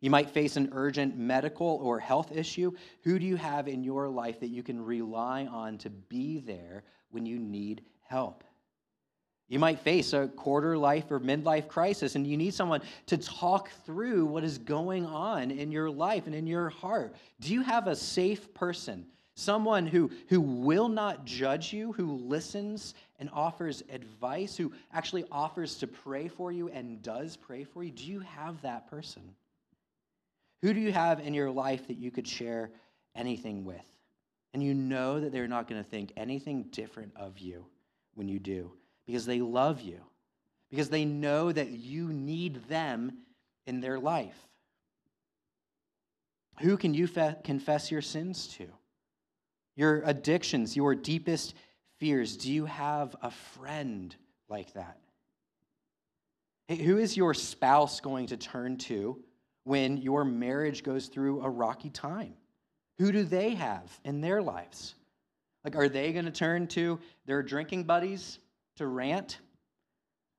You 0.00 0.10
might 0.10 0.30
face 0.30 0.56
an 0.56 0.68
urgent 0.72 1.16
medical 1.16 1.80
or 1.82 1.98
health 1.98 2.30
issue. 2.30 2.72
Who 3.04 3.18
do 3.18 3.24
you 3.24 3.36
have 3.36 3.68
in 3.68 3.82
your 3.82 4.06
life 4.08 4.40
that 4.40 4.50
you 4.50 4.62
can 4.62 4.84
rely 4.84 5.46
on 5.46 5.78
to 5.78 5.88
be 5.88 6.40
there 6.40 6.84
when 7.10 7.24
you 7.24 7.38
need 7.38 7.82
help. 8.04 8.44
You 9.48 9.58
might 9.58 9.80
face 9.80 10.12
a 10.14 10.28
quarter 10.28 10.76
life 10.78 11.10
or 11.10 11.20
midlife 11.20 11.68
crisis, 11.68 12.14
and 12.14 12.26
you 12.26 12.36
need 12.36 12.54
someone 12.54 12.80
to 13.06 13.18
talk 13.18 13.70
through 13.84 14.24
what 14.24 14.42
is 14.42 14.56
going 14.58 15.04
on 15.04 15.50
in 15.50 15.70
your 15.70 15.90
life 15.90 16.26
and 16.26 16.34
in 16.34 16.46
your 16.46 16.70
heart. 16.70 17.14
Do 17.40 17.52
you 17.52 17.60
have 17.60 17.86
a 17.86 17.94
safe 17.94 18.54
person, 18.54 19.04
someone 19.34 19.86
who, 19.86 20.10
who 20.28 20.40
will 20.40 20.88
not 20.88 21.26
judge 21.26 21.74
you, 21.74 21.92
who 21.92 22.16
listens 22.16 22.94
and 23.18 23.28
offers 23.34 23.82
advice, 23.90 24.56
who 24.56 24.72
actually 24.92 25.24
offers 25.30 25.76
to 25.76 25.86
pray 25.86 26.26
for 26.26 26.50
you 26.50 26.68
and 26.70 27.02
does 27.02 27.36
pray 27.36 27.64
for 27.64 27.84
you? 27.84 27.90
Do 27.90 28.04
you 28.04 28.20
have 28.20 28.62
that 28.62 28.88
person? 28.88 29.22
Who 30.62 30.72
do 30.72 30.80
you 30.80 30.92
have 30.92 31.20
in 31.20 31.34
your 31.34 31.50
life 31.50 31.86
that 31.88 31.98
you 31.98 32.10
could 32.10 32.26
share 32.26 32.70
anything 33.14 33.66
with? 33.66 33.84
And 34.54 34.62
you 34.62 34.72
know 34.72 35.20
that 35.20 35.32
they're 35.32 35.48
not 35.48 35.68
going 35.68 35.82
to 35.82 35.88
think 35.88 36.12
anything 36.16 36.62
different 36.70 37.12
of 37.16 37.38
you 37.38 37.66
when 38.14 38.28
you 38.28 38.38
do 38.38 38.72
because 39.06 39.26
they 39.26 39.40
love 39.40 39.80
you, 39.80 40.00
because 40.70 40.88
they 40.88 41.04
know 41.04 41.52
that 41.52 41.70
you 41.70 42.12
need 42.12 42.68
them 42.68 43.12
in 43.66 43.80
their 43.80 43.98
life. 43.98 44.36
Who 46.60 46.76
can 46.76 46.94
you 46.94 47.06
fe- 47.06 47.36
confess 47.44 47.90
your 47.90 48.02
sins 48.02 48.48
to? 48.58 48.66
Your 49.76 50.02
addictions, 50.04 50.76
your 50.76 50.94
deepest 50.94 51.54
fears. 51.98 52.36
Do 52.36 52.52
you 52.52 52.64
have 52.66 53.16
a 53.22 53.30
friend 53.30 54.14
like 54.48 54.72
that? 54.74 54.98
Hey, 56.68 56.76
who 56.76 56.98
is 56.98 57.16
your 57.16 57.34
spouse 57.34 58.00
going 58.00 58.26
to 58.28 58.36
turn 58.36 58.78
to 58.78 59.22
when 59.64 59.98
your 59.98 60.24
marriage 60.24 60.82
goes 60.82 61.08
through 61.08 61.42
a 61.42 61.50
rocky 61.50 61.90
time? 61.90 62.34
Who 62.98 63.10
do 63.10 63.24
they 63.24 63.54
have 63.54 64.00
in 64.04 64.20
their 64.20 64.40
lives? 64.40 64.94
Like, 65.64 65.76
are 65.76 65.88
they 65.88 66.12
going 66.12 66.26
to 66.26 66.30
turn 66.30 66.66
to 66.68 67.00
their 67.26 67.42
drinking 67.42 67.84
buddies 67.84 68.38
to 68.76 68.86
rant? 68.86 69.38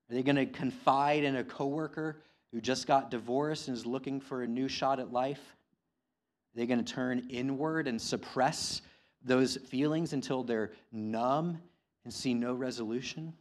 Are 0.09 0.13
they 0.13 0.23
going 0.23 0.35
to 0.35 0.45
confide 0.45 1.23
in 1.23 1.35
a 1.35 1.43
coworker 1.43 2.21
who 2.51 2.61
just 2.61 2.85
got 2.85 3.09
divorced 3.09 3.67
and 3.67 3.75
is 3.75 3.85
looking 3.85 4.21
for 4.21 4.43
a 4.43 4.47
new 4.47 4.67
shot 4.67 4.99
at 4.99 5.11
life? 5.11 5.41
Are 5.41 6.59
they 6.59 6.67
going 6.67 6.83
to 6.83 6.93
turn 6.93 7.27
inward 7.29 7.87
and 7.87 7.99
suppress 7.99 8.81
those 9.23 9.57
feelings 9.57 10.13
until 10.13 10.43
they're 10.43 10.71
numb 10.91 11.59
and 12.03 12.13
see 12.13 12.35
no 12.35 12.53
resolution? 12.53 13.33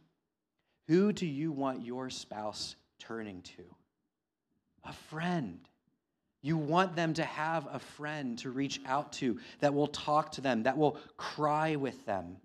Who 0.87 1.13
do 1.13 1.27
you 1.27 1.51
want 1.51 1.85
your 1.85 2.09
spouse 2.09 2.75
turning 2.99 3.43
to? 3.43 3.63
A 4.83 4.93
friend. 4.93 5.59
You 6.45 6.57
want 6.57 6.95
them 6.95 7.15
to 7.15 7.23
have 7.23 7.67
a 7.71 7.79
friend 7.79 8.37
to 8.37 8.51
reach 8.51 8.79
out 8.85 9.11
to 9.13 9.39
that 9.61 9.73
will 9.73 9.87
talk 9.87 10.31
to 10.33 10.41
them, 10.41 10.61
that 10.61 10.77
will 10.77 10.99
cry 11.17 11.75
with 11.75 12.05
them, 12.05 12.37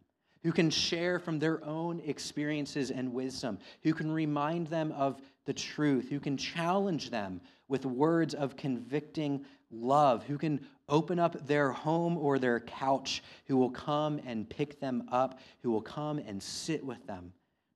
who 0.42 0.52
can 0.52 0.70
share 0.70 1.18
from 1.18 1.38
their 1.38 1.62
own 1.66 2.00
experiences 2.06 2.90
and 2.90 3.12
wisdom, 3.12 3.58
who 3.82 3.92
can 3.92 4.10
remind 4.10 4.68
them 4.68 4.90
of 4.92 5.20
the 5.44 5.52
truth, 5.52 6.08
who 6.08 6.18
can 6.18 6.38
challenge 6.38 7.10
them 7.10 7.42
with 7.68 7.84
words 7.84 8.32
of 8.32 8.56
convicting 8.56 9.44
love, 9.70 10.24
who 10.24 10.38
can 10.38 10.66
open 10.88 11.18
up 11.18 11.46
their 11.46 11.70
home 11.70 12.16
or 12.16 12.38
their 12.38 12.60
couch, 12.60 13.22
who 13.48 13.58
will 13.58 13.68
come 13.68 14.18
and 14.24 14.48
pick 14.48 14.80
them 14.80 15.06
up, 15.12 15.40
who 15.62 15.70
will 15.70 15.82
come 15.82 16.18
and 16.20 16.42
sit 16.42 16.82
with 16.82 17.06
them. 17.06 17.34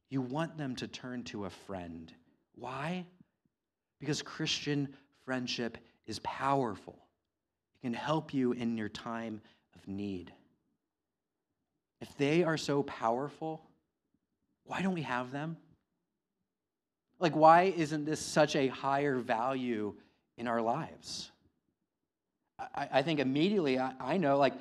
You 0.09 0.23
want 0.23 0.57
them 0.57 0.75
to 0.77 0.89
turn 0.89 1.23
to 1.25 1.45
a 1.45 1.51
friend. 1.51 2.11
Why? 2.55 3.05
Because 4.01 4.23
Christian 4.23 4.89
friendship 5.27 5.77
is 6.07 6.19
powerful. 6.21 6.97
It 7.75 7.87
can 7.87 7.95
help 7.95 8.35
you 8.35 8.53
in 8.53 8.77
your 8.77 8.89
time 8.89 9.41
of 9.75 9.87
need. 9.89 10.33
If 12.01 12.17
they 12.19 12.45
are 12.45 12.57
so 12.57 12.83
powerful, 12.83 13.63
why 14.65 14.83
don't 14.83 14.95
we 14.95 15.03
have 15.03 15.31
them? 15.31 15.57
Like, 17.19 17.37
why 17.37 17.73
isn't 17.77 18.05
this 18.05 18.21
such 18.21 18.57
a 18.57 18.69
higher 18.69 19.17
value 19.17 19.95
in 20.37 20.49
our 20.49 20.61
lives? 20.61 21.31
I, 22.59 22.89
I 22.93 23.03
think 23.03 23.21
immediately 23.21 23.79
I, 23.79 23.93
I 24.01 24.17
know, 24.17 24.37
like, 24.37 24.55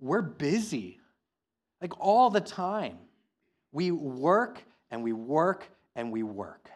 we're 0.00 0.22
busy, 0.22 0.98
like, 1.80 1.98
all 2.00 2.30
the 2.30 2.40
time. 2.40 2.98
We 3.72 3.90
work 3.90 4.62
and 4.90 5.02
we 5.02 5.12
work 5.12 5.68
and 5.94 6.10
we 6.10 6.22
work. 6.22 6.70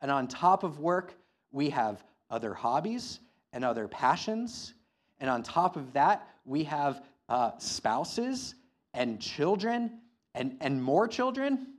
And 0.00 0.10
on 0.10 0.28
top 0.28 0.62
of 0.62 0.78
work, 0.78 1.14
we 1.50 1.70
have 1.70 2.02
other 2.30 2.54
hobbies 2.54 3.20
and 3.52 3.64
other 3.64 3.88
passions. 3.88 4.74
And 5.20 5.28
on 5.28 5.42
top 5.42 5.76
of 5.76 5.92
that, 5.94 6.28
we 6.44 6.64
have 6.64 7.02
uh, 7.28 7.52
spouses 7.58 8.54
and 8.94 9.20
children 9.20 9.98
and, 10.34 10.56
and 10.60 10.82
more 10.82 11.08
children. 11.08 11.74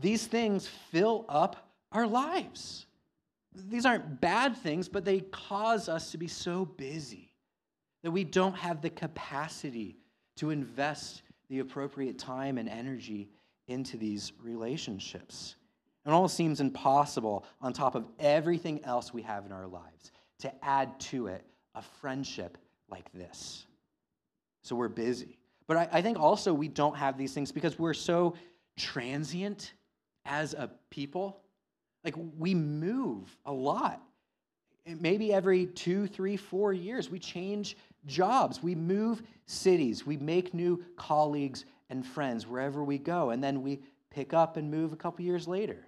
These 0.00 0.26
things 0.26 0.68
fill 0.90 1.24
up 1.28 1.70
our 1.92 2.06
lives. 2.06 2.86
These 3.54 3.86
aren't 3.86 4.20
bad 4.20 4.56
things, 4.56 4.88
but 4.88 5.04
they 5.04 5.20
cause 5.20 5.88
us 5.88 6.12
to 6.12 6.18
be 6.18 6.28
so 6.28 6.64
busy 6.64 7.32
that 8.02 8.10
we 8.10 8.22
don't 8.24 8.54
have 8.54 8.80
the 8.80 8.90
capacity 8.90 9.96
to 10.36 10.50
invest 10.50 11.22
the 11.48 11.58
appropriate 11.58 12.18
time 12.18 12.58
and 12.58 12.68
energy 12.68 13.28
into 13.66 13.96
these 13.96 14.32
relationships. 14.40 15.56
It 16.06 16.10
all 16.10 16.28
seems 16.28 16.60
impossible 16.60 17.44
on 17.60 17.72
top 17.72 17.94
of 17.94 18.06
everything 18.18 18.84
else 18.84 19.12
we 19.12 19.22
have 19.22 19.44
in 19.44 19.52
our 19.52 19.66
lives 19.66 20.12
to 20.40 20.64
add 20.64 20.98
to 21.00 21.26
it 21.26 21.44
a 21.74 21.82
friendship 22.00 22.58
like 22.90 23.10
this. 23.12 23.66
So 24.62 24.76
we're 24.76 24.88
busy. 24.88 25.38
But 25.66 25.76
I, 25.76 25.88
I, 25.92 26.02
think 26.02 26.18
also 26.18 26.52
we 26.54 26.68
don't 26.68 26.96
have 26.96 27.18
these 27.18 27.32
things 27.32 27.52
because 27.52 27.78
we're 27.78 27.94
so 27.94 28.34
transient 28.76 29.74
as 30.24 30.54
a 30.54 30.70
people. 30.90 31.40
Like 32.04 32.14
we 32.38 32.54
move 32.54 33.36
a 33.44 33.52
lot. 33.52 34.02
Maybe 34.86 35.32
every 35.32 35.66
two, 35.66 36.06
three, 36.06 36.36
four 36.38 36.72
years, 36.72 37.10
we 37.10 37.18
change 37.18 37.76
jobs, 38.06 38.62
we 38.62 38.74
move 38.74 39.22
cities, 39.44 40.06
we 40.06 40.16
make 40.16 40.54
new 40.54 40.82
colleagues 40.96 41.66
and 41.90 42.06
friends 42.06 42.46
wherever 42.46 42.82
we 42.82 42.96
go, 42.96 43.30
and 43.30 43.44
then 43.44 43.62
we 43.62 43.80
pick 44.10 44.32
up 44.32 44.56
and 44.56 44.70
move 44.70 44.94
a 44.94 44.96
couple 44.96 45.24
years 45.24 45.46
later. 45.46 45.87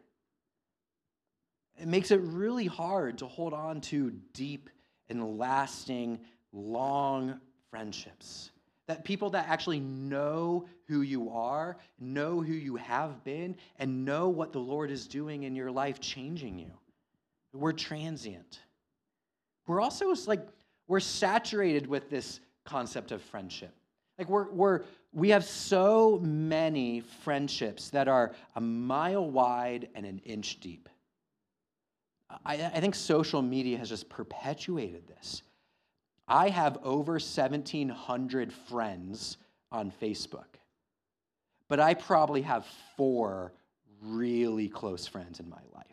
It 1.80 1.88
makes 1.88 2.10
it 2.10 2.20
really 2.20 2.66
hard 2.66 3.18
to 3.18 3.26
hold 3.26 3.54
on 3.54 3.80
to 3.82 4.12
deep 4.34 4.68
and 5.08 5.38
lasting, 5.38 6.20
long 6.52 7.40
friendships. 7.70 8.50
That 8.86 9.04
people 9.04 9.30
that 9.30 9.48
actually 9.48 9.80
know 9.80 10.66
who 10.88 11.00
you 11.00 11.30
are, 11.30 11.78
know 11.98 12.42
who 12.42 12.52
you 12.52 12.76
have 12.76 13.24
been, 13.24 13.56
and 13.78 14.04
know 14.04 14.28
what 14.28 14.52
the 14.52 14.58
Lord 14.58 14.90
is 14.90 15.06
doing 15.06 15.44
in 15.44 15.54
your 15.54 15.70
life, 15.70 16.00
changing 16.00 16.58
you. 16.58 16.72
We're 17.52 17.72
transient. 17.72 18.60
We're 19.66 19.80
also 19.80 20.14
like, 20.26 20.46
we're 20.86 21.00
saturated 21.00 21.86
with 21.86 22.10
this 22.10 22.40
concept 22.64 23.10
of 23.10 23.22
friendship. 23.22 23.74
Like 24.18 24.28
we're, 24.28 24.50
we're 24.50 24.82
we 25.12 25.30
have 25.30 25.44
so 25.44 26.20
many 26.22 27.00
friendships 27.00 27.90
that 27.90 28.06
are 28.06 28.32
a 28.54 28.60
mile 28.60 29.28
wide 29.28 29.88
and 29.94 30.04
an 30.04 30.20
inch 30.24 30.60
deep. 30.60 30.88
I, 32.44 32.54
I 32.54 32.80
think 32.80 32.94
social 32.94 33.42
media 33.42 33.78
has 33.78 33.88
just 33.88 34.08
perpetuated 34.08 35.06
this. 35.06 35.42
I 36.28 36.48
have 36.48 36.78
over 36.84 37.12
1,700 37.14 38.52
friends 38.52 39.36
on 39.72 39.92
Facebook, 40.00 40.58
but 41.68 41.80
I 41.80 41.94
probably 41.94 42.42
have 42.42 42.66
four 42.96 43.52
really 44.02 44.68
close 44.68 45.06
friends 45.06 45.40
in 45.40 45.48
my 45.48 45.62
life. 45.74 45.86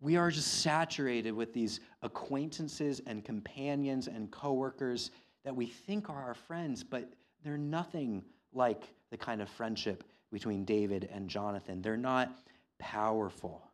We 0.00 0.16
are 0.16 0.30
just 0.30 0.62
saturated 0.62 1.32
with 1.32 1.52
these 1.52 1.80
acquaintances 2.02 3.02
and 3.06 3.24
companions 3.24 4.08
and 4.08 4.30
coworkers 4.30 5.10
that 5.44 5.54
we 5.54 5.66
think 5.66 6.08
are 6.08 6.22
our 6.22 6.34
friends, 6.34 6.84
but 6.84 7.12
they're 7.42 7.58
nothing 7.58 8.24
like 8.52 8.84
the 9.10 9.16
kind 9.16 9.42
of 9.42 9.48
friendship 9.48 10.04
between 10.32 10.64
David 10.64 11.08
and 11.12 11.28
Jonathan. 11.28 11.82
They're 11.82 11.96
not 11.96 12.38
powerful. 12.78 13.69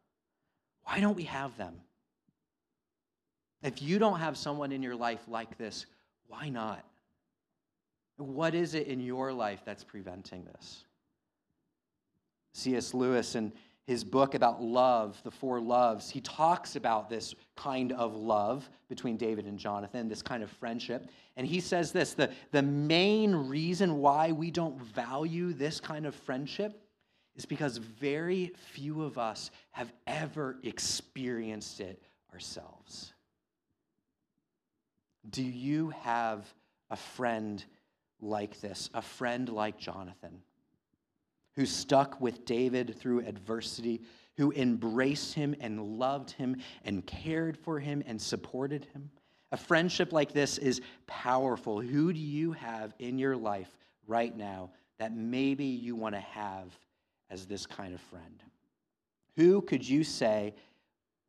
Why 0.87 1.01
don't 1.01 1.16
we 1.16 1.25
have 1.25 1.57
them? 1.57 1.75
If 3.62 3.83
you 3.83 3.99
don't 3.99 4.20
have 4.20 4.37
someone 4.37 4.72
in 4.72 4.83
your 4.83 4.94
life 4.94 5.20
like 5.27 5.59
this, 5.59 5.87
why 6.29 6.49
not? 6.49 6.85
What 8.16 8.55
is 8.55 8.75
it 8.75 8.87
in 8.87 9.01
your 9.01 9.33
life 9.33 9.61
that's 9.64 9.85
preventing 9.85 10.44
this? 10.44 10.85
C.S. 12.55 12.94
Lewis, 12.94 13.35
in 13.35 13.53
his 13.87 14.05
book 14.05 14.35
about 14.35 14.62
love, 14.62 15.20
The 15.25 15.31
Four 15.31 15.61
Loves, 15.61 16.09
he 16.09 16.20
talks 16.20 16.77
about 16.77 17.11
this 17.11 17.35
kind 17.57 17.92
of 17.92 18.14
love 18.14 18.68
between 18.88 19.16
David 19.16 19.46
and 19.46 19.59
Jonathan, 19.59 20.09
this 20.09 20.22
kind 20.22 20.42
of 20.42 20.51
friendship. 20.51 21.11
And 21.37 21.46
he 21.46 21.61
says 21.61 21.92
this 21.92 22.14
the, 22.14 22.31
the 22.53 22.62
main 22.62 23.35
reason 23.35 23.99
why 23.99 24.33
we 24.33 24.51
don't 24.51 24.81
value 24.81 25.53
this 25.53 25.81
kind 25.81 26.07
of 26.07 26.14
friendship 26.14 26.86
is 27.37 27.46
because 27.46 27.77
very 27.77 28.53
few 28.72 29.03
of 29.03 29.18
us 29.18 29.51
have 29.72 29.92
ever 30.07 30.57
experienced 30.62 31.81
it 31.81 32.03
ourselves. 32.33 33.12
Do 35.31 35.42
you 35.42 35.90
have 35.90 36.53
a 36.90 36.96
friend 36.96 37.62
like 38.20 38.61
this, 38.61 38.90
a 38.94 39.03
friend 39.03 39.49
like 39.49 39.79
Jonathan, 39.79 40.40
who 41.57 41.66
stuck 41.66 42.20
with 42.20 42.44
David 42.44 42.96
through 42.99 43.20
adversity, 43.20 44.03
who 44.37 44.53
embraced 44.53 45.35
him 45.35 45.55
and 45.61 45.99
loved 45.99 46.31
him 46.31 46.57
and 46.85 47.07
cared 47.07 47.57
for 47.57 47.81
him 47.81 48.03
and 48.07 48.20
supported 48.20 48.87
him? 48.92 49.11
A 49.53 49.57
friendship 49.57 50.12
like 50.12 50.33
this 50.33 50.59
is 50.59 50.81
powerful. 51.07 51.81
Who 51.81 52.12
do 52.12 52.18
you 52.18 52.53
have 52.53 52.94
in 52.99 53.18
your 53.18 53.37
life 53.37 53.70
right 54.07 54.37
now 54.37 54.70
that 54.99 55.14
maybe 55.14 55.64
you 55.64 55.94
want 55.94 56.14
to 56.14 56.20
have 56.20 56.79
as 57.30 57.46
this 57.46 57.66
kind 57.66 57.94
of 57.94 58.00
friend? 58.00 58.42
Who 59.36 59.60
could 59.62 59.86
you 59.86 60.04
say, 60.04 60.54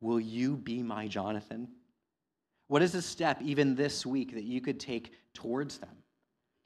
Will 0.00 0.20
you 0.20 0.56
be 0.56 0.82
my 0.82 1.08
Jonathan? 1.08 1.68
What 2.68 2.82
is 2.82 2.94
a 2.94 3.02
step, 3.02 3.40
even 3.42 3.74
this 3.74 4.06
week, 4.06 4.34
that 4.34 4.44
you 4.44 4.60
could 4.60 4.78
take 4.78 5.12
towards 5.34 5.78
them? 5.78 5.90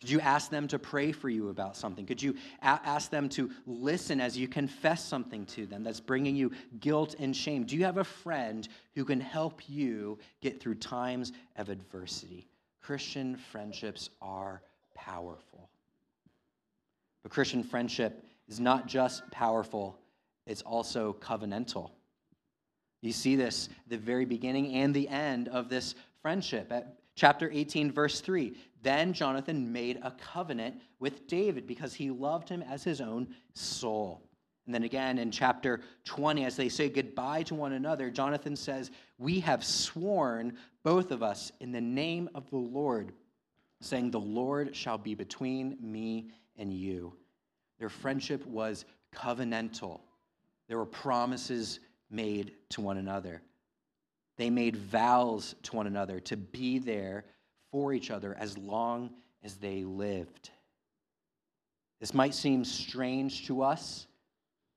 Could 0.01 0.11
you 0.11 0.21
ask 0.21 0.51
them 0.51 0.67
to 0.69 0.81
pray 0.81 1.13
for 1.13 1.29
you 1.31 1.49
about 1.49 1.77
something? 1.77 2.05
Could 2.05 2.21
you 2.21 2.35
a- 2.61 2.81
ask 2.85 3.09
them 3.09 3.29
to 3.31 3.51
listen 3.67 4.21
as 4.21 4.37
you 4.37 4.49
confess 4.49 5.05
something 5.05 5.47
to 5.47 5.65
them 5.65 5.85
that's 5.85 6.01
bringing 6.01 6.35
you 6.35 6.51
guilt 6.81 7.15
and 7.21 7.35
shame? 7.37 7.65
Do 7.65 7.77
you 7.77 7.85
have 7.85 7.99
a 7.99 8.05
friend 8.05 8.69
who 8.97 9.05
can 9.05 9.21
help 9.21 9.69
you 9.69 10.19
get 10.41 10.61
through 10.61 10.75
times 10.75 11.33
of 11.55 11.69
adversity? 11.69 12.49
Christian 12.81 13.37
friendships 13.37 14.11
are 14.21 14.61
powerful. 14.97 15.71
But 17.23 17.31
Christian 17.31 17.63
friendship 17.63 18.25
is 18.49 18.61
not 18.61 18.87
just 18.87 19.29
powerful, 19.31 19.99
it's 20.47 20.63
also 20.63 21.17
covenantal. 21.21 21.91
You 23.01 23.13
see 23.13 23.37
this 23.37 23.69
the 23.89 23.99
very 23.99 24.25
beginning 24.25 24.75
and 24.75 24.95
the 24.95 25.09
end 25.09 25.49
of 25.49 25.69
this 25.69 25.95
friendship. 26.23 26.71
At 26.71 26.99
chapter 27.15 27.51
18, 27.53 27.93
verse 27.93 28.21
3 28.21 28.57
Then 28.83 29.13
Jonathan 29.13 29.73
made 29.73 30.01
a 30.03 30.13
covenant 30.13 30.81
with 31.01 31.27
David 31.27 31.67
because 31.67 31.95
he 31.95 32.11
loved 32.11 32.49
him 32.49 32.63
as 32.63 32.85
his 32.85 33.01
own 33.01 33.35
soul. 33.55 34.23
And 34.67 34.75
then 34.75 34.85
again 34.85 35.19
in 35.19 35.33
chapter 35.33 35.81
20, 36.05 36.45
as 36.45 36.57
they 36.57 36.69
say 36.69 36.89
goodbye 36.89 37.43
to 37.45 37.55
one 37.55 37.73
another, 37.73 38.11
Jonathan 38.11 38.55
says, 38.55 38.93
We 39.19 39.41
have 39.41 39.65
sworn, 39.65 40.57
both 40.85 41.11
of 41.11 41.23
us, 41.23 41.51
in 41.61 41.73
the 41.73 41.81
name 41.81 42.31
of 42.35 42.49
the 42.51 42.57
Lord, 42.57 43.13
saying, 43.81 44.13
The 44.13 44.21
Lord 44.21 44.77
shall 44.77 44.99
be 44.99 45.15
between 45.15 45.77
me 45.81 46.31
and 46.57 46.73
you. 46.73 47.15
Their 47.83 47.89
friendship 47.89 48.47
was 48.47 48.85
covenantal, 49.13 49.99
there 50.69 50.79
were 50.79 50.87
promises 50.87 51.81
made 52.11 52.53
to 52.69 52.81
one 52.81 52.97
another. 52.97 53.43
They 54.37 54.51
made 54.51 54.77
vows 54.77 55.57
to 55.65 55.75
one 55.75 55.89
another 55.89 56.21
to 56.21 56.37
be 56.37 56.79
there 56.79 57.25
for 57.73 57.93
each 57.93 58.13
other 58.13 58.37
as 58.39 58.57
long 58.57 59.11
as 59.43 59.57
they 59.57 59.83
lived. 59.83 60.51
This 61.99 62.15
might 62.15 62.35
seem 62.35 62.65
strange 62.65 63.49
to 63.49 63.63
us 63.63 64.07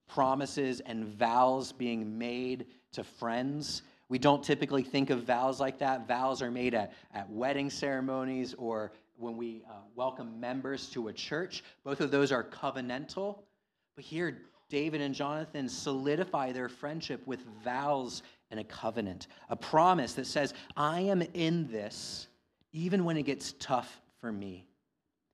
promises 0.07 0.79
and 0.79 1.05
vows 1.05 1.71
being 1.73 2.17
made 2.17 2.65
to 2.93 3.03
friends. 3.03 3.83
We 4.09 4.17
don't 4.17 4.43
typically 4.43 4.81
think 4.81 5.11
of 5.11 5.25
vows 5.25 5.59
like 5.59 5.77
that. 5.77 6.07
Vows 6.07 6.41
are 6.41 6.49
made 6.49 6.73
at, 6.73 6.91
at 7.13 7.29
wedding 7.29 7.69
ceremonies 7.69 8.55
or 8.57 8.91
when 9.17 9.38
we 9.38 9.63
uh, 9.69 9.73
welcome 9.95 10.39
members 10.39 10.89
to 10.89 11.08
a 11.08 11.13
church. 11.13 11.63
Both 11.84 12.01
of 12.01 12.12
those 12.12 12.32
are 12.32 12.43
covenantal. 12.43 13.39
But 13.95 14.06
here, 14.06 14.38
David 14.69 15.01
and 15.01 15.13
Jonathan 15.15 15.69
solidify 15.69 16.51
their 16.51 16.69
friendship 16.69 17.25
with 17.25 17.41
vows 17.63 18.23
and 18.51 18.60
a 18.60 18.63
covenant, 18.63 19.28
a 19.49 19.56
promise 19.56 20.13
that 20.13 20.28
says, 20.28 20.54
I 20.75 21.01
am 21.01 21.21
in 21.34 21.67
this 21.71 22.28
even 22.73 23.06
when 23.06 23.15
it 23.15 23.23
gets 23.23 23.54
tough 23.54 24.01
for 24.19 24.32
me, 24.32 24.67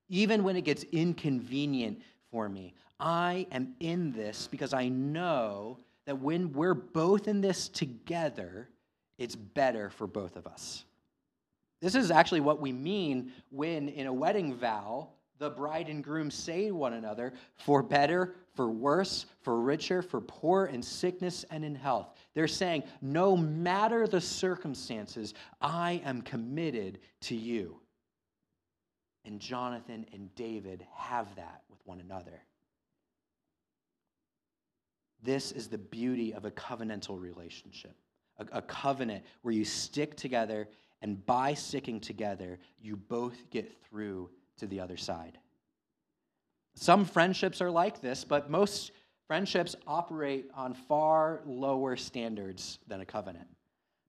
even 0.09 0.43
when 0.43 0.55
it 0.55 0.61
gets 0.61 0.83
inconvenient 0.91 1.99
for 2.29 2.47
me. 2.47 2.73
I 2.99 3.47
am 3.51 3.73
in 3.79 4.11
this 4.11 4.47
because 4.47 4.73
I 4.73 4.89
know 4.89 5.79
that 6.05 6.19
when 6.19 6.53
we're 6.53 6.75
both 6.75 7.27
in 7.27 7.41
this 7.41 7.67
together, 7.67 8.69
it's 9.17 9.35
better 9.35 9.89
for 9.89 10.05
both 10.05 10.35
of 10.35 10.45
us. 10.45 10.85
This 11.81 11.95
is 11.95 12.11
actually 12.11 12.41
what 12.41 12.61
we 12.61 12.71
mean 12.71 13.31
when, 13.49 13.89
in 13.89 14.07
a 14.07 14.13
wedding 14.13 14.55
vow, 14.55 15.09
the 15.39 15.49
bride 15.49 15.89
and 15.89 16.03
groom 16.03 16.29
say 16.29 16.67
to 16.67 16.71
one 16.71 16.93
another, 16.93 17.33
for 17.55 17.81
better, 17.81 18.35
for 18.53 18.69
worse, 18.69 19.25
for 19.41 19.59
richer, 19.59 20.03
for 20.03 20.21
poor, 20.21 20.67
in 20.67 20.83
sickness 20.83 21.43
and 21.49 21.65
in 21.65 21.73
health. 21.73 22.15
They're 22.35 22.47
saying, 22.47 22.83
no 23.01 23.35
matter 23.35 24.07
the 24.07 24.21
circumstances, 24.21 25.33
I 25.59 26.01
am 26.05 26.21
committed 26.21 26.99
to 27.21 27.35
you. 27.35 27.79
And 29.25 29.39
Jonathan 29.39 30.05
and 30.13 30.33
David 30.35 30.85
have 30.95 31.35
that 31.35 31.63
with 31.71 31.79
one 31.85 31.99
another. 31.99 32.43
This 35.23 35.51
is 35.51 35.67
the 35.67 35.77
beauty 35.77 36.33
of 36.33 36.45
a 36.45 36.51
covenantal 36.51 37.19
relationship, 37.19 37.95
a, 38.37 38.45
a 38.59 38.61
covenant 38.61 39.23
where 39.41 39.53
you 39.53 39.65
stick 39.65 40.15
together, 40.15 40.67
and 41.01 41.25
by 41.25 41.53
sticking 41.53 41.99
together, 41.99 42.59
you 42.79 42.95
both 42.95 43.49
get 43.49 43.71
through 43.83 44.29
to 44.57 44.67
the 44.67 44.79
other 44.79 44.97
side. 44.97 45.37
Some 46.75 47.05
friendships 47.05 47.61
are 47.61 47.71
like 47.71 48.01
this, 48.01 48.23
but 48.23 48.49
most 48.49 48.91
friendships 49.27 49.75
operate 49.87 50.49
on 50.53 50.73
far 50.73 51.41
lower 51.45 51.95
standards 51.95 52.79
than 52.87 53.01
a 53.01 53.05
covenant. 53.05 53.47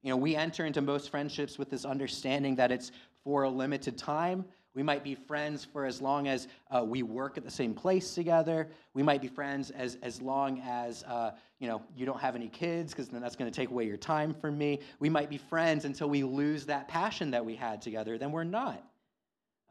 You 0.02 0.10
know, 0.10 0.16
we 0.16 0.36
enter 0.36 0.66
into 0.66 0.80
most 0.80 1.10
friendships 1.10 1.58
with 1.58 1.70
this 1.70 1.84
understanding 1.84 2.56
that 2.56 2.72
it's 2.72 2.92
for 3.24 3.44
a 3.44 3.50
limited 3.50 3.96
time. 3.96 4.44
We 4.74 4.82
might 4.82 5.04
be 5.04 5.14
friends 5.14 5.64
for 5.64 5.84
as 5.84 6.00
long 6.00 6.28
as 6.28 6.48
uh, 6.70 6.82
we 6.82 7.02
work 7.02 7.36
at 7.36 7.44
the 7.44 7.50
same 7.50 7.74
place 7.74 8.14
together. 8.14 8.70
We 8.94 9.02
might 9.02 9.20
be 9.20 9.28
friends 9.28 9.70
as, 9.70 9.98
as 10.02 10.22
long 10.22 10.62
as, 10.64 11.02
uh, 11.02 11.32
you 11.58 11.68
know, 11.68 11.82
you 11.94 12.06
don't 12.06 12.20
have 12.20 12.34
any 12.34 12.48
kids 12.48 12.92
because 12.92 13.08
then 13.08 13.20
that's 13.20 13.36
going 13.36 13.50
to 13.50 13.54
take 13.54 13.68
away 13.68 13.86
your 13.86 13.98
time 13.98 14.32
from 14.32 14.56
me. 14.56 14.80
We 14.98 15.10
might 15.10 15.28
be 15.28 15.36
friends 15.36 15.84
until 15.84 16.08
we 16.08 16.22
lose 16.22 16.64
that 16.66 16.88
passion 16.88 17.30
that 17.32 17.44
we 17.44 17.54
had 17.54 17.82
together. 17.82 18.16
Then 18.16 18.32
we're 18.32 18.44
not. 18.44 18.82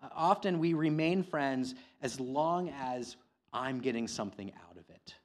Uh, 0.04 0.10
often 0.16 0.60
we 0.60 0.74
remain 0.74 1.24
friends 1.24 1.74
as 2.04 2.20
long 2.20 2.70
as 2.70 3.16
I'm 3.54 3.80
getting 3.80 4.08
something 4.08 4.52
out 4.70 4.78
of 4.78 4.88
it. 4.90 5.16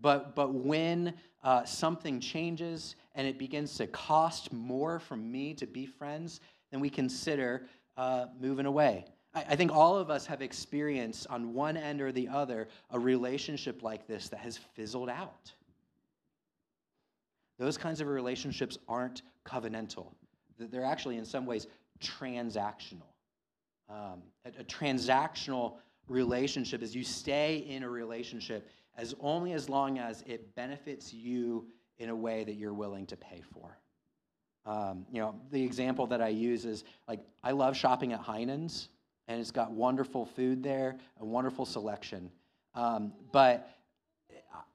But, 0.00 0.36
but 0.36 0.54
when 0.54 1.14
uh, 1.42 1.64
something 1.64 2.20
changes 2.20 2.94
and 3.16 3.26
it 3.26 3.36
begins 3.36 3.74
to 3.78 3.88
cost 3.88 4.52
more 4.52 5.00
for 5.00 5.16
me 5.16 5.54
to 5.54 5.66
be 5.66 5.86
friends, 5.86 6.40
then 6.70 6.80
we 6.80 6.90
consider 6.90 7.66
uh, 7.98 8.26
moving 8.40 8.64
away. 8.64 9.04
I, 9.34 9.44
I 9.50 9.56
think 9.56 9.72
all 9.72 9.96
of 9.96 10.08
us 10.08 10.24
have 10.26 10.40
experienced 10.40 11.26
on 11.28 11.52
one 11.52 11.76
end 11.76 12.00
or 12.00 12.12
the 12.12 12.28
other 12.28 12.68
a 12.90 12.98
relationship 12.98 13.82
like 13.82 14.06
this 14.06 14.28
that 14.30 14.38
has 14.40 14.56
fizzled 14.56 15.10
out. 15.10 15.52
Those 17.58 17.76
kinds 17.76 18.00
of 18.00 18.06
relationships 18.06 18.78
aren't 18.88 19.22
covenantal, 19.44 20.12
they're 20.58 20.84
actually, 20.84 21.18
in 21.18 21.24
some 21.24 21.44
ways, 21.44 21.66
transactional. 22.00 23.02
Um, 23.88 24.22
a, 24.44 24.60
a 24.60 24.64
transactional 24.64 25.74
relationship 26.08 26.82
is 26.82 26.94
you 26.94 27.04
stay 27.04 27.58
in 27.68 27.82
a 27.82 27.88
relationship 27.88 28.68
as 28.96 29.14
only 29.20 29.52
as 29.52 29.68
long 29.68 29.98
as 29.98 30.22
it 30.26 30.54
benefits 30.54 31.12
you 31.12 31.66
in 31.98 32.10
a 32.10 32.16
way 32.16 32.44
that 32.44 32.54
you're 32.54 32.74
willing 32.74 33.06
to 33.06 33.16
pay 33.16 33.42
for. 33.52 33.76
Um, 34.68 35.06
you 35.10 35.18
know, 35.18 35.34
the 35.50 35.62
example 35.62 36.06
that 36.08 36.20
I 36.20 36.28
use 36.28 36.66
is 36.66 36.84
like 37.08 37.20
I 37.42 37.52
love 37.52 37.74
shopping 37.74 38.12
at 38.12 38.20
Heinen's, 38.20 38.90
and 39.26 39.40
it's 39.40 39.50
got 39.50 39.70
wonderful 39.70 40.26
food 40.26 40.62
there, 40.62 40.96
a 41.20 41.24
wonderful 41.24 41.64
selection. 41.64 42.30
Um, 42.74 43.14
but 43.32 43.70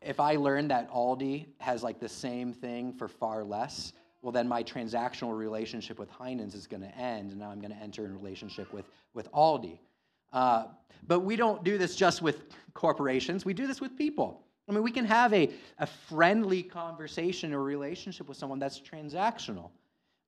if 0.01 0.19
I 0.19 0.35
learn 0.35 0.67
that 0.69 0.91
Aldi 0.91 1.45
has 1.59 1.83
like 1.83 1.99
the 1.99 2.09
same 2.09 2.53
thing 2.53 2.91
for 2.91 3.07
far 3.07 3.43
less, 3.43 3.93
well, 4.23 4.31
then 4.31 4.47
my 4.47 4.63
transactional 4.63 5.37
relationship 5.37 5.99
with 5.99 6.09
Heinen's 6.09 6.55
is 6.55 6.65
going 6.65 6.81
to 6.81 6.97
end, 6.97 7.29
and 7.29 7.39
now 7.39 7.51
I'm 7.51 7.59
going 7.59 7.71
to 7.73 7.81
enter 7.81 8.03
in 8.05 8.11
a 8.11 8.13
relationship 8.15 8.73
with, 8.73 8.85
with 9.13 9.31
Aldi. 9.31 9.77
Uh, 10.31 10.65
but 11.05 11.19
we 11.19 11.35
don't 11.35 11.63
do 11.63 11.77
this 11.77 11.95
just 11.95 12.23
with 12.23 12.45
corporations, 12.73 13.45
we 13.45 13.53
do 13.53 13.67
this 13.67 13.79
with 13.79 13.95
people. 13.95 14.41
I 14.67 14.71
mean, 14.71 14.81
we 14.81 14.91
can 14.91 15.05
have 15.05 15.33
a, 15.33 15.51
a 15.77 15.85
friendly 15.85 16.63
conversation 16.63 17.53
or 17.53 17.61
relationship 17.61 18.27
with 18.27 18.37
someone 18.37 18.59
that's 18.59 18.79
transactional. 18.79 19.69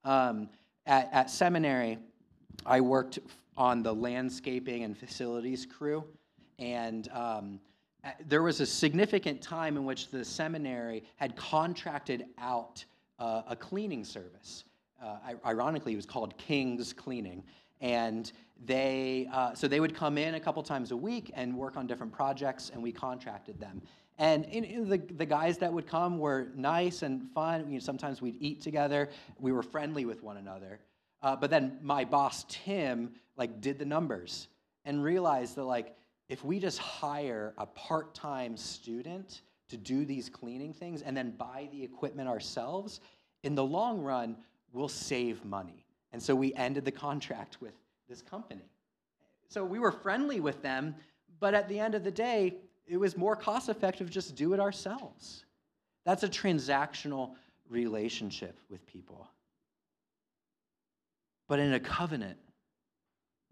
Um, 0.06 0.50
at, 0.86 1.10
at 1.12 1.30
seminary, 1.32 1.98
I 2.66 2.80
worked 2.80 3.18
on 3.58 3.82
the 3.82 3.94
landscaping 3.94 4.84
and 4.84 4.96
facilities 4.96 5.66
crew, 5.66 6.04
and 6.60 7.10
um, 7.12 7.60
there 8.28 8.44
was 8.44 8.62
a 8.62 8.68
significant 8.68 9.42
time 9.42 9.78
in 9.78 9.86
which 9.86 10.10
the 10.10 10.24
seminary 10.24 11.04
had 11.16 11.36
contracted 11.36 12.28
out 12.38 12.86
uh, 13.18 13.42
a 13.50 13.56
cleaning 13.56 14.04
service. 14.04 14.66
Uh, 15.04 15.18
ironically, 15.44 15.94
it 15.94 15.96
was 15.96 16.06
called 16.06 16.38
King's 16.38 16.94
Cleaning, 16.94 17.44
and 17.82 18.32
they 18.64 19.28
uh, 19.34 19.54
so 19.56 19.68
they 19.68 19.80
would 19.80 19.96
come 19.96 20.18
in 20.20 20.36
a 20.36 20.40
couple 20.40 20.62
times 20.62 20.92
a 20.92 20.98
week 20.98 21.32
and 21.34 21.56
work 21.58 21.78
on 21.78 21.88
different 21.88 22.14
projects, 22.14 22.70
and 22.72 22.82
we 22.82 22.92
contracted 22.92 23.60
them. 23.60 23.82
And 24.18 24.46
in, 24.46 24.64
in 24.64 24.90
the, 24.90 24.98
the 24.98 25.26
guys 25.26 25.58
that 25.58 25.74
would 25.74 25.88
come 25.88 26.18
were 26.20 26.48
nice 26.56 27.02
and 27.02 27.30
fun. 27.32 27.68
You 27.68 27.74
know, 27.74 27.80
sometimes 27.80 28.22
we'd 28.22 28.38
eat 28.40 28.62
together. 28.62 29.10
We 29.40 29.52
were 29.52 29.64
friendly 29.64 30.06
with 30.06 30.24
one 30.24 30.38
another. 30.38 30.80
Uh, 31.22 31.36
but 31.36 31.50
then 31.50 31.80
my 31.82 32.06
boss, 32.06 32.46
Tim, 32.48 33.12
like 33.36 33.60
did 33.60 33.80
the 33.80 33.86
numbers 33.86 34.48
and 34.86 35.04
realized 35.04 35.56
that 35.56 35.64
like 35.64 35.96
if 36.30 36.46
we 36.46 36.60
just 36.60 36.80
hire 36.80 37.54
a 37.58 37.66
part-time 37.66 38.58
student 38.58 39.42
to 39.70 39.78
do 39.78 40.06
these 40.06 40.30
cleaning 40.30 40.74
things 40.74 41.02
and 41.02 41.16
then 41.16 41.32
buy 41.32 41.68
the 41.72 41.84
equipment 41.84 42.30
ourselves, 42.30 43.00
in 43.44 43.56
the 43.56 43.64
long 43.64 44.02
run, 44.02 44.38
we'll 44.72 44.88
save 44.88 45.44
money. 45.44 45.86
And 46.14 46.22
so 46.22 46.36
we 46.36 46.54
ended 46.54 46.86
the 46.86 46.92
contract 46.92 47.58
with 47.60 47.74
this 48.08 48.22
company. 48.22 48.70
So 49.50 49.64
we 49.66 49.80
were 49.80 49.92
friendly 49.92 50.40
with 50.40 50.62
them, 50.62 50.96
but 51.40 51.54
at 51.54 51.68
the 51.68 51.80
end 51.80 51.96
of 51.96 52.04
the 52.04 52.12
day, 52.12 52.56
it 52.88 52.98
was 52.98 53.18
more 53.18 53.36
cost 53.36 53.70
effective 53.70 54.10
just 54.10 54.36
do 54.36 54.54
it 54.54 54.60
ourselves. 54.60 55.46
That's 56.06 56.24
a 56.24 56.30
transactional 56.30 57.32
relationship 57.70 58.60
with 58.70 58.86
people. 58.86 59.28
But 61.48 61.60
in 61.60 61.74
a 61.74 61.80
covenant, 61.80 62.38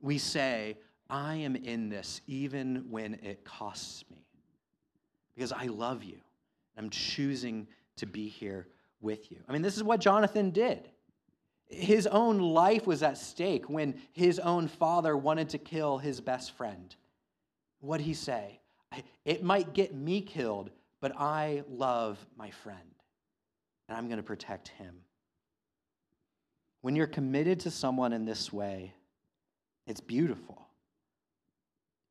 we 0.02 0.18
say, 0.18 0.78
I 1.10 1.36
am 1.36 1.56
in 1.56 1.90
this 1.90 2.22
even 2.28 2.86
when 2.90 3.16
it 3.16 3.44
costs 3.44 4.04
me 4.10 4.26
because 5.36 5.52
I 5.52 5.66
love 5.66 6.04
you. 6.04 6.18
I'm 6.78 6.90
choosing 6.90 7.68
to 7.98 8.06
be 8.06 8.28
here 8.28 8.68
with 9.02 9.32
you. 9.32 9.38
I 9.48 9.54
mean, 9.54 9.62
this 9.62 9.78
is 9.78 9.84
what 9.84 10.00
Jonathan 10.00 10.50
did. 10.50 10.90
His 11.68 12.08
own 12.08 12.40
life 12.40 12.86
was 12.86 13.04
at 13.04 13.18
stake 13.18 13.70
when 13.70 13.96
his 14.12 14.40
own 14.40 14.68
father 14.68 15.16
wanted 15.16 15.50
to 15.50 15.58
kill 15.58 15.98
his 15.98 16.22
best 16.22 16.56
friend. 16.56 16.96
What 17.80 17.98
did 17.98 18.06
he 18.06 18.14
say? 18.14 18.60
It 19.26 19.44
might 19.44 19.74
get 19.74 19.94
me 19.94 20.22
killed, 20.22 20.70
but 21.00 21.14
I 21.18 21.64
love 21.70 22.18
my 22.38 22.52
friend, 22.52 22.80
and 23.88 23.98
I'm 23.98 24.08
going 24.08 24.18
to 24.18 24.24
protect 24.24 24.70
him. 24.70 24.96
When 26.82 26.96
you're 26.96 27.08
committed 27.08 27.62
to 27.62 27.72
someone 27.72 28.14
in 28.14 28.26
this 28.26 28.52
way, 28.52 28.94
it's 29.88 30.02
beautiful. 30.02 30.68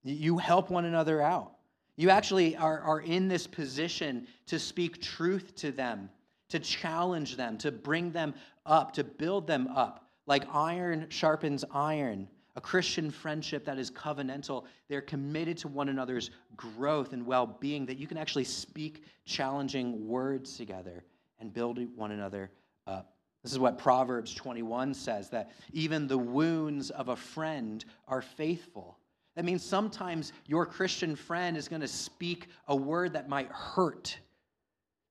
You 0.04 0.38
help 0.38 0.70
one 0.70 0.84
another 0.84 1.20
out. 1.20 1.52
You 1.96 2.10
actually 2.10 2.56
are, 2.56 2.80
are 2.80 3.00
in 3.00 3.28
this 3.28 3.46
position 3.46 4.26
to 4.46 4.58
speak 4.58 5.00
truth 5.00 5.54
to 5.56 5.72
them, 5.72 6.10
to 6.48 6.58
challenge 6.58 7.36
them, 7.36 7.58
to 7.58 7.70
bring 7.70 8.10
them 8.12 8.34
up, 8.66 8.92
to 8.94 9.04
build 9.04 9.46
them 9.46 9.68
up. 9.68 10.08
Like 10.26 10.44
iron 10.52 11.06
sharpens 11.10 11.64
iron, 11.72 12.28
a 12.54 12.60
Christian 12.60 13.10
friendship 13.10 13.64
that 13.64 13.78
is 13.78 13.90
covenantal. 13.90 14.64
They're 14.88 15.00
committed 15.00 15.56
to 15.58 15.68
one 15.68 15.88
another's 15.88 16.30
growth 16.56 17.12
and 17.12 17.24
well 17.24 17.46
being, 17.46 17.86
that 17.86 17.98
you 17.98 18.06
can 18.06 18.18
actually 18.18 18.44
speak 18.44 19.04
challenging 19.24 20.06
words 20.06 20.56
together 20.56 21.04
and 21.38 21.52
build 21.52 21.78
one 21.96 22.12
another 22.12 22.50
up. 22.86 23.14
This 23.42 23.52
is 23.52 23.58
what 23.58 23.78
Proverbs 23.78 24.34
21 24.34 24.94
says 24.94 25.30
that 25.30 25.50
even 25.72 26.06
the 26.06 26.18
wounds 26.18 26.90
of 26.90 27.08
a 27.08 27.16
friend 27.16 27.84
are 28.06 28.22
faithful. 28.22 28.98
That 29.34 29.44
means 29.44 29.64
sometimes 29.64 30.32
your 30.46 30.66
Christian 30.66 31.16
friend 31.16 31.56
is 31.56 31.66
going 31.66 31.80
to 31.80 31.88
speak 31.88 32.48
a 32.68 32.76
word 32.76 33.14
that 33.14 33.28
might 33.28 33.50
hurt, 33.50 34.18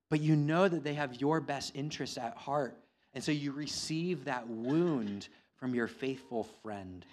but 0.08 0.20
you 0.20 0.36
know 0.36 0.68
that 0.68 0.84
they 0.84 0.94
have 0.94 1.20
your 1.20 1.40
best 1.40 1.72
interests 1.74 2.16
at 2.16 2.36
heart. 2.36 2.78
And 3.14 3.22
so 3.22 3.32
you 3.32 3.52
receive 3.52 4.24
that 4.24 4.46
wound 4.48 5.28
from 5.56 5.74
your 5.74 5.88
faithful 5.88 6.44
friend 6.62 7.04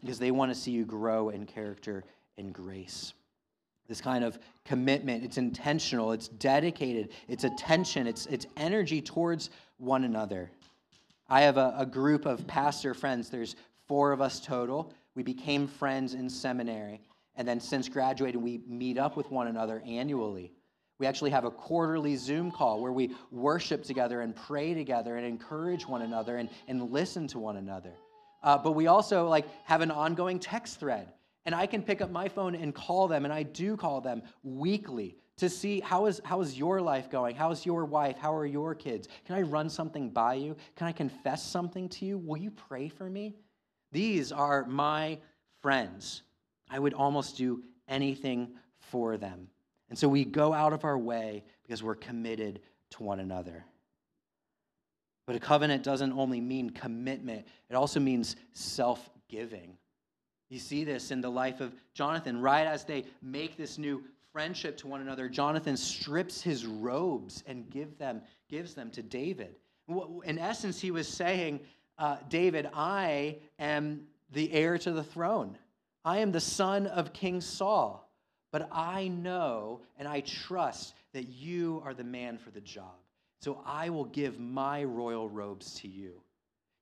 because 0.00 0.18
they 0.18 0.30
want 0.30 0.52
to 0.52 0.58
see 0.58 0.70
you 0.70 0.84
grow 0.84 1.28
in 1.28 1.46
character 1.46 2.04
and 2.38 2.52
grace. 2.52 3.14
This 3.88 4.00
kind 4.00 4.24
of 4.24 4.38
commitment, 4.64 5.24
it's 5.24 5.38
intentional, 5.38 6.12
it's 6.12 6.28
dedicated, 6.28 7.10
it's 7.28 7.44
attention, 7.44 8.06
it's, 8.06 8.26
it's 8.26 8.46
energy 8.56 9.00
towards 9.00 9.50
one 9.78 10.04
another. 10.04 10.50
I 11.28 11.42
have 11.42 11.56
a, 11.56 11.74
a 11.78 11.86
group 11.86 12.26
of 12.26 12.46
pastor 12.46 12.94
friends. 12.94 13.30
There's 13.30 13.56
four 13.86 14.12
of 14.12 14.20
us 14.20 14.40
total. 14.40 14.92
We 15.14 15.22
became 15.22 15.66
friends 15.66 16.14
in 16.14 16.28
seminary. 16.28 17.00
And 17.36 17.46
then 17.46 17.60
since 17.60 17.88
graduating, 17.88 18.40
we 18.40 18.60
meet 18.66 18.98
up 18.98 19.16
with 19.16 19.30
one 19.30 19.46
another 19.46 19.82
annually. 19.86 20.52
We 20.98 21.06
actually 21.06 21.30
have 21.30 21.44
a 21.44 21.50
quarterly 21.50 22.16
Zoom 22.16 22.50
call 22.50 22.80
where 22.80 22.92
we 22.92 23.14
worship 23.30 23.84
together 23.84 24.22
and 24.22 24.34
pray 24.34 24.72
together 24.72 25.16
and 25.16 25.26
encourage 25.26 25.86
one 25.86 26.02
another 26.02 26.38
and, 26.38 26.48
and 26.68 26.90
listen 26.90 27.26
to 27.28 27.38
one 27.38 27.56
another. 27.56 27.92
Uh, 28.42 28.58
but 28.58 28.72
we 28.72 28.86
also 28.86 29.28
like 29.28 29.46
have 29.64 29.80
an 29.80 29.90
ongoing 29.90 30.38
text 30.38 30.80
thread. 30.80 31.12
And 31.44 31.54
I 31.54 31.66
can 31.66 31.82
pick 31.82 32.00
up 32.00 32.10
my 32.10 32.28
phone 32.28 32.56
and 32.56 32.74
call 32.74 33.06
them, 33.06 33.24
and 33.24 33.32
I 33.32 33.44
do 33.44 33.76
call 33.76 34.00
them 34.00 34.22
weekly 34.42 35.16
to 35.36 35.48
see 35.48 35.80
how 35.80 36.06
is, 36.06 36.20
how 36.24 36.40
is 36.40 36.58
your 36.58 36.80
life 36.80 37.10
going? 37.10 37.36
How 37.36 37.50
is 37.50 37.64
your 37.64 37.84
wife? 37.84 38.16
How 38.18 38.34
are 38.34 38.46
your 38.46 38.74
kids? 38.74 39.06
Can 39.26 39.36
I 39.36 39.42
run 39.42 39.68
something 39.68 40.10
by 40.10 40.34
you? 40.34 40.56
Can 40.74 40.88
I 40.88 40.92
confess 40.92 41.42
something 41.44 41.88
to 41.90 42.06
you? 42.06 42.18
Will 42.18 42.38
you 42.38 42.50
pray 42.50 42.88
for 42.88 43.08
me? 43.08 43.36
These 43.92 44.32
are 44.32 44.64
my 44.66 45.18
friends. 45.62 46.22
I 46.68 46.78
would 46.78 46.94
almost 46.94 47.36
do 47.36 47.62
anything 47.86 48.54
for 48.80 49.16
them. 49.16 49.48
And 49.88 49.98
so 49.98 50.08
we 50.08 50.24
go 50.24 50.52
out 50.52 50.72
of 50.72 50.84
our 50.84 50.98
way 50.98 51.44
because 51.62 51.82
we're 51.82 51.94
committed 51.94 52.60
to 52.90 53.02
one 53.02 53.20
another. 53.20 53.64
But 55.26 55.36
a 55.36 55.40
covenant 55.40 55.82
doesn't 55.82 56.12
only 56.12 56.40
mean 56.40 56.70
commitment, 56.70 57.46
it 57.68 57.74
also 57.74 58.00
means 58.00 58.36
self 58.52 59.10
giving. 59.28 59.76
You 60.48 60.60
see 60.60 60.84
this 60.84 61.10
in 61.10 61.20
the 61.20 61.30
life 61.30 61.60
of 61.60 61.74
Jonathan. 61.92 62.40
Right 62.40 62.66
as 62.66 62.84
they 62.84 63.04
make 63.20 63.56
this 63.56 63.78
new 63.78 64.04
friendship 64.32 64.76
to 64.78 64.86
one 64.86 65.00
another, 65.00 65.28
Jonathan 65.28 65.76
strips 65.76 66.40
his 66.40 66.64
robes 66.64 67.42
and 67.46 67.68
give 67.70 67.98
them, 67.98 68.22
gives 68.48 68.74
them 68.74 68.90
to 68.92 69.02
David. 69.02 69.56
In 70.24 70.38
essence, 70.38 70.80
he 70.80 70.92
was 70.92 71.08
saying, 71.08 71.60
uh, 71.98 72.18
David, 72.28 72.68
I 72.72 73.38
am 73.58 74.02
the 74.32 74.52
heir 74.52 74.78
to 74.78 74.92
the 74.92 75.02
throne. 75.02 75.58
I 76.04 76.18
am 76.18 76.30
the 76.30 76.40
son 76.40 76.86
of 76.86 77.12
King 77.12 77.40
Saul. 77.40 78.08
But 78.52 78.68
I 78.70 79.08
know 79.08 79.80
and 79.98 80.06
I 80.06 80.20
trust 80.20 80.94
that 81.12 81.28
you 81.28 81.82
are 81.84 81.94
the 81.94 82.04
man 82.04 82.38
for 82.38 82.50
the 82.50 82.60
job. 82.60 82.94
So 83.46 83.60
I 83.64 83.90
will 83.90 84.06
give 84.06 84.40
my 84.40 84.82
royal 84.82 85.28
robes 85.28 85.74
to 85.74 85.86
you. 85.86 86.20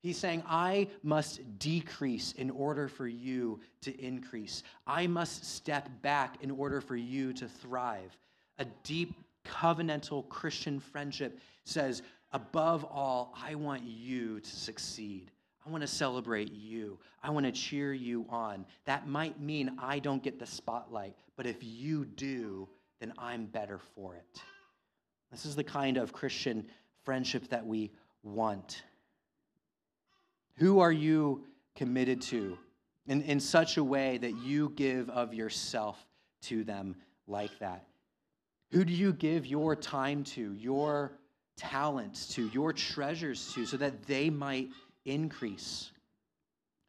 He's 0.00 0.16
saying, 0.16 0.42
I 0.48 0.88
must 1.02 1.58
decrease 1.58 2.32
in 2.38 2.48
order 2.48 2.88
for 2.88 3.06
you 3.06 3.60
to 3.82 3.94
increase. 4.02 4.62
I 4.86 5.06
must 5.06 5.44
step 5.44 5.90
back 6.00 6.42
in 6.42 6.50
order 6.50 6.80
for 6.80 6.96
you 6.96 7.34
to 7.34 7.46
thrive. 7.46 8.16
A 8.58 8.64
deep 8.82 9.12
covenantal 9.44 10.26
Christian 10.30 10.80
friendship 10.80 11.38
says, 11.64 12.00
above 12.32 12.82
all, 12.84 13.34
I 13.46 13.56
want 13.56 13.82
you 13.82 14.40
to 14.40 14.50
succeed. 14.50 15.32
I 15.66 15.70
want 15.70 15.82
to 15.82 15.86
celebrate 15.86 16.50
you. 16.50 16.98
I 17.22 17.28
want 17.28 17.44
to 17.44 17.52
cheer 17.52 17.92
you 17.92 18.24
on. 18.30 18.64
That 18.86 19.06
might 19.06 19.38
mean 19.38 19.76
I 19.78 19.98
don't 19.98 20.22
get 20.22 20.38
the 20.38 20.46
spotlight, 20.46 21.14
but 21.36 21.46
if 21.46 21.58
you 21.60 22.06
do, 22.06 22.70
then 23.00 23.12
I'm 23.18 23.44
better 23.44 23.80
for 23.94 24.14
it. 24.14 24.40
This 25.34 25.46
is 25.46 25.56
the 25.56 25.64
kind 25.64 25.96
of 25.96 26.12
Christian 26.12 26.64
friendship 27.02 27.48
that 27.48 27.66
we 27.66 27.90
want. 28.22 28.84
Who 30.58 30.78
are 30.78 30.92
you 30.92 31.44
committed 31.74 32.22
to 32.22 32.56
in, 33.08 33.20
in 33.22 33.40
such 33.40 33.76
a 33.76 33.82
way 33.82 34.16
that 34.18 34.36
you 34.36 34.72
give 34.76 35.10
of 35.10 35.34
yourself 35.34 36.06
to 36.42 36.62
them 36.62 36.94
like 37.26 37.58
that? 37.58 37.84
Who 38.70 38.84
do 38.84 38.92
you 38.92 39.12
give 39.12 39.44
your 39.44 39.74
time 39.74 40.22
to, 40.22 40.54
your 40.54 41.18
talents 41.56 42.28
to, 42.34 42.48
your 42.50 42.72
treasures 42.72 43.52
to, 43.54 43.66
so 43.66 43.76
that 43.78 44.04
they 44.06 44.30
might 44.30 44.68
increase? 45.04 45.90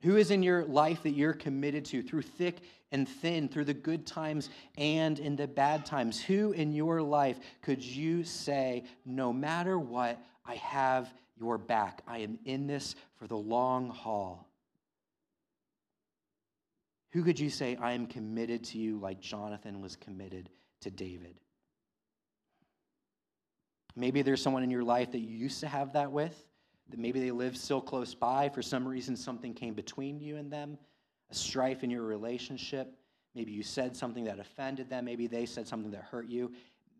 Who 0.06 0.18
is 0.18 0.30
in 0.30 0.44
your 0.44 0.64
life 0.66 1.02
that 1.02 1.14
you're 1.14 1.34
committed 1.34 1.84
to 1.86 2.04
through 2.04 2.22
thick 2.22 2.60
and 2.92 3.10
thin, 3.10 3.50
through 3.50 3.66
the 3.66 3.74
good 3.74 4.06
times 4.06 4.52
and 4.78 5.18
in 5.18 5.36
the 5.36 5.48
bad 5.48 5.84
times? 5.84 6.22
Who 6.22 6.52
in 6.52 6.74
your 6.74 7.02
life 7.02 7.40
could 7.64 7.84
you 7.84 8.24
say, 8.24 8.84
no 9.04 9.34
matter 9.34 9.80
what, 9.80 10.22
I 10.46 10.56
have 10.58 11.12
your 11.36 11.58
back? 11.58 12.04
I 12.08 12.20
am 12.20 12.38
in 12.46 12.68
this 12.68 12.94
for 13.18 13.26
the 13.26 13.36
long 13.36 13.90
haul. 13.90 14.48
Who 17.14 17.24
could 17.24 17.40
you 17.40 17.50
say, 17.50 17.76
I 17.76 17.94
am 17.94 18.06
committed 18.06 18.64
to 18.66 18.78
you 18.78 19.00
like 19.00 19.20
Jonathan 19.20 19.82
was 19.82 19.96
committed 19.96 20.52
to 20.82 20.92
David? 20.92 21.40
Maybe 23.96 24.22
there's 24.22 24.44
someone 24.44 24.62
in 24.62 24.70
your 24.70 24.84
life 24.84 25.14
that 25.14 25.20
you 25.20 25.36
used 25.36 25.62
to 25.62 25.68
have 25.68 25.94
that 25.94 26.12
with 26.12 26.46
maybe 26.96 27.20
they 27.20 27.32
live 27.32 27.58
still 27.58 27.82
close 27.82 28.14
by. 28.14 28.50
For 28.50 28.62
some 28.62 28.88
reason, 28.88 29.16
something 29.16 29.54
came 29.54 29.74
between 29.74 30.20
you 30.20 30.38
and 30.38 30.52
them, 30.52 30.78
a 31.30 31.36
strife 31.36 31.84
in 31.84 31.90
your 31.90 32.04
relationship. 32.04 32.96
Maybe 33.34 33.52
you 33.52 33.64
said 33.64 33.96
something 33.96 34.24
that 34.26 34.40
offended 34.40 34.90
them. 34.90 35.06
Maybe 35.06 35.28
they 35.28 35.46
said 35.46 35.68
something 35.68 35.92
that 35.92 36.04
hurt 36.04 36.28
you. 36.28 36.52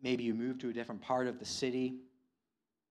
Maybe 0.02 0.24
you 0.24 0.34
moved 0.34 0.60
to 0.60 0.68
a 0.68 0.72
different 0.72 1.00
part 1.00 1.26
of 1.26 1.38
the 1.38 1.44
city. 1.44 1.94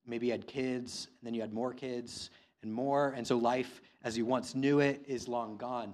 Maybe 0.07 0.27
you 0.27 0.31
had 0.31 0.47
kids, 0.47 1.07
and 1.19 1.27
then 1.27 1.33
you 1.33 1.41
had 1.41 1.53
more 1.53 1.73
kids 1.73 2.29
and 2.63 2.73
more. 2.73 3.13
And 3.15 3.25
so 3.25 3.37
life, 3.37 3.81
as 4.03 4.17
you 4.17 4.25
once 4.25 4.55
knew 4.55 4.79
it, 4.79 5.03
is 5.07 5.27
long 5.27 5.57
gone. 5.57 5.93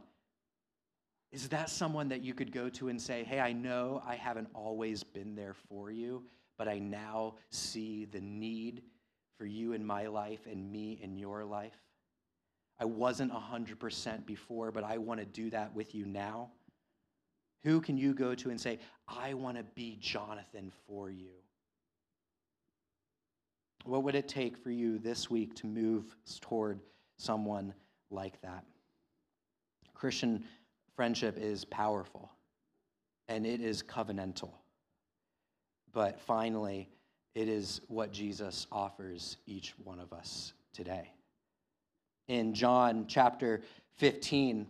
Is 1.31 1.47
that 1.49 1.69
someone 1.69 2.09
that 2.09 2.21
you 2.21 2.33
could 2.33 2.51
go 2.51 2.69
to 2.69 2.89
and 2.89 3.01
say, 3.01 3.23
Hey, 3.23 3.39
I 3.39 3.53
know 3.53 4.01
I 4.05 4.15
haven't 4.15 4.49
always 4.53 5.03
been 5.03 5.35
there 5.35 5.55
for 5.69 5.91
you, 5.91 6.23
but 6.57 6.67
I 6.67 6.79
now 6.79 7.35
see 7.49 8.05
the 8.05 8.19
need 8.19 8.83
for 9.41 9.47
you 9.47 9.73
in 9.73 9.83
my 9.83 10.05
life 10.05 10.41
and 10.45 10.71
me 10.71 10.99
in 11.01 11.17
your 11.17 11.43
life. 11.43 11.73
I 12.79 12.85
wasn't 12.85 13.33
100% 13.33 14.23
before, 14.27 14.71
but 14.71 14.83
I 14.83 14.99
want 14.99 15.19
to 15.19 15.25
do 15.25 15.49
that 15.49 15.73
with 15.73 15.95
you 15.95 16.05
now. 16.05 16.51
Who 17.63 17.81
can 17.81 17.97
you 17.97 18.13
go 18.13 18.35
to 18.35 18.51
and 18.51 18.61
say, 18.61 18.77
I 19.07 19.33
want 19.33 19.57
to 19.57 19.63
be 19.63 19.97
Jonathan 19.99 20.71
for 20.85 21.09
you? 21.09 21.31
What 23.83 24.03
would 24.03 24.13
it 24.13 24.27
take 24.27 24.55
for 24.55 24.69
you 24.69 24.99
this 24.99 25.31
week 25.31 25.55
to 25.55 25.65
move 25.65 26.15
toward 26.39 26.79
someone 27.17 27.73
like 28.11 28.39
that? 28.43 28.63
Christian 29.95 30.43
friendship 30.95 31.39
is 31.39 31.65
powerful 31.65 32.29
and 33.27 33.47
it 33.47 33.59
is 33.59 33.81
covenantal. 33.81 34.51
But 35.93 36.21
finally, 36.21 36.89
it 37.33 37.47
is 37.47 37.81
what 37.87 38.11
Jesus 38.11 38.67
offers 38.71 39.37
each 39.45 39.73
one 39.83 39.99
of 39.99 40.13
us 40.13 40.53
today. 40.73 41.11
In 42.27 42.53
John 42.53 43.05
chapter 43.07 43.61
15, 43.97 44.67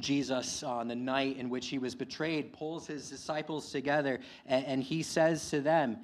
Jesus, 0.00 0.62
on 0.62 0.88
the 0.88 0.94
night 0.94 1.36
in 1.36 1.50
which 1.50 1.68
he 1.68 1.78
was 1.78 1.94
betrayed, 1.94 2.52
pulls 2.52 2.86
his 2.86 3.08
disciples 3.08 3.70
together 3.70 4.20
and, 4.46 4.64
and, 4.66 4.82
he 4.82 5.02
says 5.02 5.50
to 5.50 5.60
them, 5.60 5.98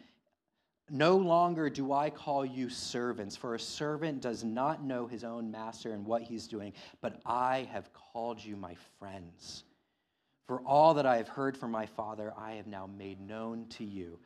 No 0.91 1.17
longer 1.17 1.69
do 1.69 1.93
I 1.93 2.11
call 2.11 2.45
you 2.45 2.69
servants, 2.69 3.37
for 3.37 3.55
a 3.55 3.61
servant 3.61 4.21
does 4.21 4.45
not 4.45 4.85
know 4.85 5.07
his 5.07 5.25
own 5.25 5.51
master 5.51 5.93
and 5.93 6.07
what 6.07 6.23
he's 6.23 6.47
doing, 6.47 6.73
but 7.01 7.21
I 7.27 7.69
have 7.73 7.91
called 7.93 8.43
you 8.43 8.55
my 8.55 8.77
friends. 8.99 9.65
For 10.47 10.61
all 10.61 10.95
that 10.95 11.07
I 11.07 11.17
have 11.17 11.29
heard 11.29 11.57
from 11.57 11.71
my 11.71 11.87
Father, 11.87 12.33
I 12.37 12.53
have 12.53 12.67
now 12.67 12.89
made 12.99 13.21
known 13.21 13.67
to 13.71 13.85
you. 13.85 14.19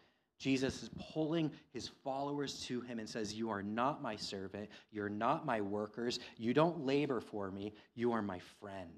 Jesus 0.45 0.83
is 0.83 0.91
pulling 1.15 1.51
his 1.73 1.89
followers 1.89 2.61
to 2.67 2.83
him 2.83 2.99
and 2.99 3.09
says, 3.09 3.33
You 3.33 3.49
are 3.49 3.63
not 3.63 4.03
my 4.03 4.15
servant. 4.15 4.69
You're 4.93 5.09
not 5.09 5.47
my 5.47 5.63
workers. 5.63 6.19
You 6.37 6.53
don't 6.53 6.85
labor 6.85 7.23
for 7.23 7.51
me. 7.51 7.73
You 7.95 8.13
are 8.13 8.21
my 8.21 8.39
friend. 8.61 8.91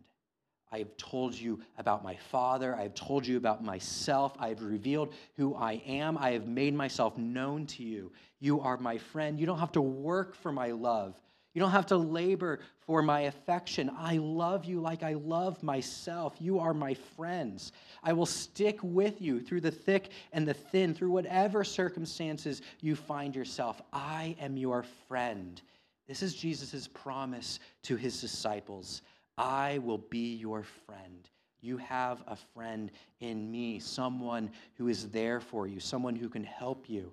I 0.73 0.79
have 0.79 0.97
told 0.97 1.37
you 1.37 1.61
about 1.79 2.03
my 2.03 2.17
Father. 2.17 2.75
I 2.75 2.83
have 2.83 2.95
told 2.95 3.25
you 3.25 3.37
about 3.37 3.63
myself. 3.63 4.35
I 4.41 4.49
have 4.49 4.61
revealed 4.61 5.15
who 5.37 5.55
I 5.55 5.75
am. 5.87 6.19
I 6.19 6.33
have 6.33 6.49
made 6.49 6.75
myself 6.75 7.17
known 7.17 7.67
to 7.67 7.85
you. 7.85 8.11
You 8.41 8.61
are 8.61 8.77
my 8.77 8.99
friend. 8.99 9.39
You 9.39 9.47
don't 9.47 9.61
have 9.61 9.71
to 9.73 9.81
work 9.81 10.35
for 10.35 10.51
my 10.51 10.73
love. 10.73 11.15
You 11.57 11.61
don't 11.61 11.71
have 11.71 11.87
to 11.87 11.97
labor 11.97 12.61
for 12.81 13.01
my 13.01 13.21
affection. 13.21 13.91
I 13.97 14.19
love 14.19 14.67
you 14.67 14.79
like 14.79 15.03
I 15.03 15.15
love 15.15 15.63
myself. 15.63 16.35
You 16.39 16.59
are 16.59 16.75
my 16.75 16.93
friends. 16.93 17.73
I 18.05 18.13
will 18.13 18.27
stick 18.27 18.79
with 18.83 19.23
you 19.23 19.41
through 19.41 19.63
the 19.63 19.71
thick 19.71 20.11
and 20.35 20.47
the 20.47 20.53
thin, 20.53 20.93
through 20.93 21.13
whatever 21.13 21.65
circumstances 21.65 22.61
you 22.83 22.95
find 22.95 23.35
yourself. 23.35 23.81
I 23.91 24.37
am 24.39 24.59
your 24.59 24.85
friend. 25.09 25.63
This 26.07 26.23
is 26.23 26.35
Jesus' 26.35 26.89
promise 26.89 27.59
to 27.85 27.97
his 27.97 28.21
disciples 28.21 29.01
I 29.39 29.79
will 29.79 30.05
be 30.11 30.35
your 30.35 30.63
friend. 30.85 31.27
You 31.63 31.79
have 31.79 32.23
a 32.27 32.37
friend 32.37 32.91
in 33.21 33.51
me, 33.51 33.79
someone 33.79 34.51
who 34.75 34.89
is 34.89 35.09
there 35.09 35.41
for 35.41 35.67
you, 35.67 35.81
someone 35.81 36.17
who 36.17 36.29
can 36.29 36.45
help 36.45 36.91
you. 36.91 37.11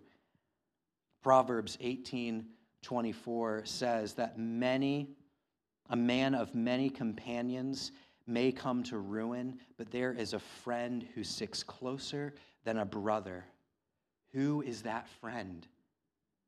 Proverbs 1.22 1.78
18 1.80 2.46
24 2.84 3.64
says 3.66 4.14
that 4.14 4.38
many, 4.38 5.10
a 5.90 5.96
man 5.96 6.36
of 6.36 6.54
many 6.54 6.90
companions 6.90 7.92
may 8.28 8.52
come 8.52 8.84
to 8.84 9.00
ruin, 9.00 9.58
but 9.78 9.92
there 9.92 10.14
is 10.14 10.34
a 10.34 10.40
friend 10.40 11.06
who 11.16 11.24
sticks 11.24 11.64
closer 11.64 12.34
than 12.64 12.78
a 12.78 12.86
brother. 12.86 13.46
Who 14.34 14.62
is 14.62 14.84
that 14.84 15.08
friend? 15.22 15.68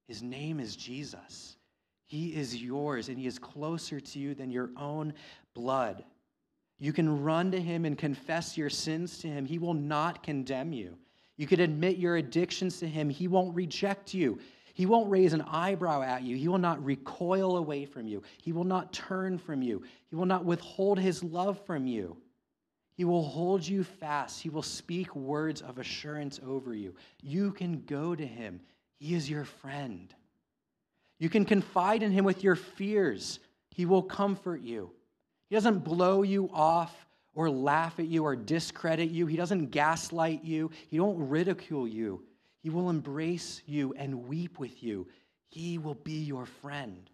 His 0.08 0.21
name 0.21 0.60
is 0.60 0.76
Jesus. 0.76 1.58
He 2.06 2.36
is 2.36 2.62
yours, 2.62 3.10
and 3.10 3.17
He 3.17 3.28
is 3.28 3.39
closer 3.39 4.00
to 4.00 4.19
you 4.19 4.36
than 4.36 4.52
your 4.52 4.69
own 4.78 5.13
blood. 5.54 6.04
You 6.78 6.93
can 6.93 7.24
run 7.24 7.52
to 7.52 7.60
Him 7.60 7.86
and 7.86 7.98
confess 7.98 8.58
your 8.58 8.69
sins 8.69 9.19
to 9.19 9.28
Him. 9.28 9.45
He 9.45 9.58
will 9.58 9.74
not 9.74 10.24
condemn 10.24 10.71
you. 10.71 10.98
You 11.38 11.48
can 11.48 11.60
admit 11.60 11.98
your 11.98 12.17
addictions 12.17 12.80
to 12.80 12.88
Him. 12.88 13.10
He 13.10 13.28
won't 13.28 13.56
reject 13.56 14.13
you. 14.13 14.39
He 14.75 14.85
won't 14.85 15.09
raise 15.09 15.31
an 15.31 15.41
eyebrow 15.41 16.01
at 16.01 16.23
you. 16.23 16.35
He 16.35 16.49
will 16.49 16.57
not 16.57 16.83
recoil 16.83 17.55
away 17.55 17.85
from 17.85 18.07
you. 18.07 18.21
He 18.41 18.51
will 18.51 18.65
not 18.65 18.91
turn 18.91 19.38
from 19.38 19.61
you. 19.61 19.81
He 20.09 20.17
will 20.17 20.25
not 20.25 20.43
withhold 20.43 20.99
his 20.99 21.23
love 21.23 21.57
from 21.65 21.88
you. 21.88 22.17
He 22.97 23.05
will 23.05 23.23
hold 23.23 23.65
you 23.65 23.85
fast. 23.85 24.41
He 24.41 24.49
will 24.49 24.61
speak 24.61 25.15
words 25.15 25.61
of 25.61 25.77
assurance 25.77 26.41
over 26.45 26.75
you. 26.75 26.93
You 27.21 27.53
can 27.53 27.83
go 27.85 28.15
to 28.15 28.27
him. 28.27 28.59
He 28.99 29.15
is 29.15 29.29
your 29.29 29.45
friend. 29.45 30.13
You 31.19 31.29
can 31.29 31.45
confide 31.45 32.03
in 32.03 32.11
him 32.11 32.25
with 32.25 32.43
your 32.43 32.57
fears. 32.57 33.39
He 33.69 33.85
will 33.85 34.03
comfort 34.03 34.59
you. 34.59 34.91
He 35.49 35.55
doesn't 35.55 35.85
blow 35.85 36.23
you 36.23 36.49
off 36.53 36.93
or 37.33 37.49
laugh 37.49 37.97
at 37.97 38.07
you 38.07 38.25
or 38.25 38.35
discredit 38.35 39.09
you. 39.09 39.25
He 39.25 39.38
doesn't 39.38 39.67
gaslight 39.67 40.43
you. 40.43 40.69
He 40.89 40.99
won't 40.99 41.29
ridicule 41.29 41.88
you. 41.88 42.23
He 42.65 42.71
will 42.71 42.89
embrace 42.89 43.62
you 43.67 43.93
and 43.95 44.28
weep 44.28 44.58
with 44.58 44.82
you. 44.82 45.06
He 45.49 45.78
will 45.78 45.93
be 45.93 46.23
your 46.23 46.47
friend. 46.47 47.08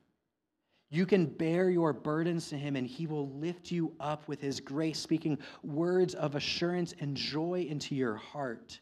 You 0.90 1.06
can 1.06 1.26
bear 1.26 1.70
your 1.70 1.92
burdens 1.92 2.48
to 2.52 2.58
him, 2.58 2.78
and 2.78 2.88
he 2.88 3.06
will 3.06 3.28
lift 3.32 3.70
you 3.70 3.94
up 4.00 4.26
with 4.30 4.40
his 4.40 4.62
grace, 4.62 4.98
speaking 4.98 5.38
words 5.62 6.16
of 6.16 6.36
assurance 6.36 6.94
and 7.02 7.18
joy 7.18 7.68
into 7.70 7.96
your 7.96 8.16
heart. 8.16 8.80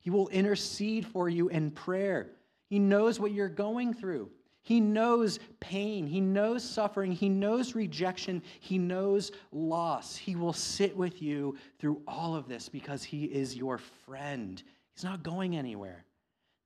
He 0.00 0.10
will 0.10 0.28
intercede 0.28 1.06
for 1.06 1.30
you 1.30 1.48
in 1.48 1.70
prayer. 1.70 2.32
He 2.66 2.78
knows 2.78 3.18
what 3.18 3.32
you're 3.32 3.48
going 3.48 3.94
through. 3.94 4.28
He 4.60 4.80
knows 4.80 5.38
pain. 5.60 6.06
He 6.06 6.20
knows 6.20 6.62
suffering. 6.62 7.12
He 7.12 7.30
knows 7.30 7.74
rejection. 7.74 8.42
He 8.60 8.76
knows 8.76 9.32
loss. 9.50 10.14
He 10.14 10.36
will 10.36 10.52
sit 10.52 10.94
with 10.94 11.22
you 11.22 11.56
through 11.78 12.02
all 12.06 12.36
of 12.36 12.48
this 12.48 12.68
because 12.68 13.02
he 13.02 13.24
is 13.24 13.56
your 13.56 13.78
friend. 13.78 14.62
He's 15.02 15.10
not 15.10 15.24
going 15.24 15.56
anywhere. 15.56 16.04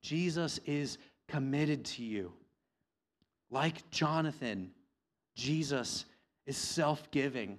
Jesus 0.03 0.59
is 0.67 0.99
committed 1.27 1.85
to 1.85 2.03
you. 2.03 2.33
Like 3.49 3.89
Jonathan, 3.89 4.69
Jesus 5.35 6.05
is 6.45 6.55
self 6.55 7.09
giving. 7.09 7.57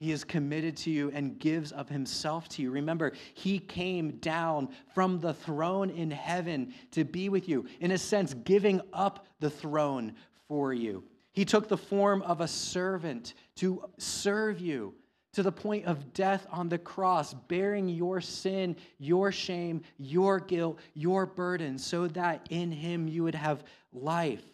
He 0.00 0.12
is 0.12 0.22
committed 0.22 0.76
to 0.78 0.90
you 0.90 1.10
and 1.14 1.38
gives 1.38 1.72
of 1.72 1.88
himself 1.88 2.50
to 2.50 2.60
you. 2.60 2.70
Remember, 2.70 3.12
he 3.32 3.58
came 3.58 4.18
down 4.18 4.68
from 4.94 5.20
the 5.20 5.32
throne 5.32 5.88
in 5.88 6.10
heaven 6.10 6.74
to 6.90 7.06
be 7.06 7.30
with 7.30 7.48
you, 7.48 7.64
in 7.80 7.90
a 7.92 7.96
sense, 7.96 8.34
giving 8.34 8.82
up 8.92 9.26
the 9.40 9.48
throne 9.48 10.16
for 10.48 10.74
you. 10.74 11.02
He 11.32 11.46
took 11.46 11.66
the 11.66 11.78
form 11.78 12.20
of 12.20 12.42
a 12.42 12.48
servant 12.48 13.32
to 13.56 13.82
serve 13.96 14.60
you 14.60 14.96
to 15.34 15.42
the 15.42 15.52
point 15.52 15.84
of 15.84 16.12
death 16.14 16.46
on 16.50 16.68
the 16.68 16.78
cross, 16.78 17.34
bearing 17.34 17.88
your 17.88 18.20
sin, 18.20 18.76
your 18.98 19.32
shame, 19.32 19.82
your 19.98 20.40
guilt, 20.40 20.78
your 20.94 21.26
burden, 21.26 21.76
so 21.76 22.06
that 22.08 22.46
in 22.50 22.70
him 22.70 23.08
you 23.08 23.24
would 23.24 23.34
have 23.34 23.64
life. 23.92 24.44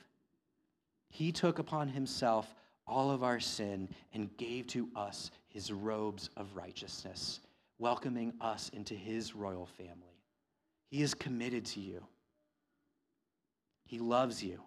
He 1.11 1.33
took 1.33 1.59
upon 1.59 1.88
himself 1.88 2.55
all 2.87 3.11
of 3.11 3.23
our 3.23 3.40
sin 3.40 3.88
and 4.14 4.37
gave 4.37 4.66
to 4.69 4.88
us 4.97 5.31
his 5.49 5.71
robes 5.71 6.31
of 6.37 6.57
righteousness, 6.57 7.40
welcoming 7.79 8.33
us 8.40 8.71
into 8.71 8.95
his 8.95 9.35
royal 9.35 9.66
family. 9.66 9.95
He 10.90 11.03
is 11.03 11.14
committed 11.14 11.64
to 11.66 11.81
you, 11.81 12.03
he 13.85 13.99
loves 13.99 14.43
you, 14.43 14.61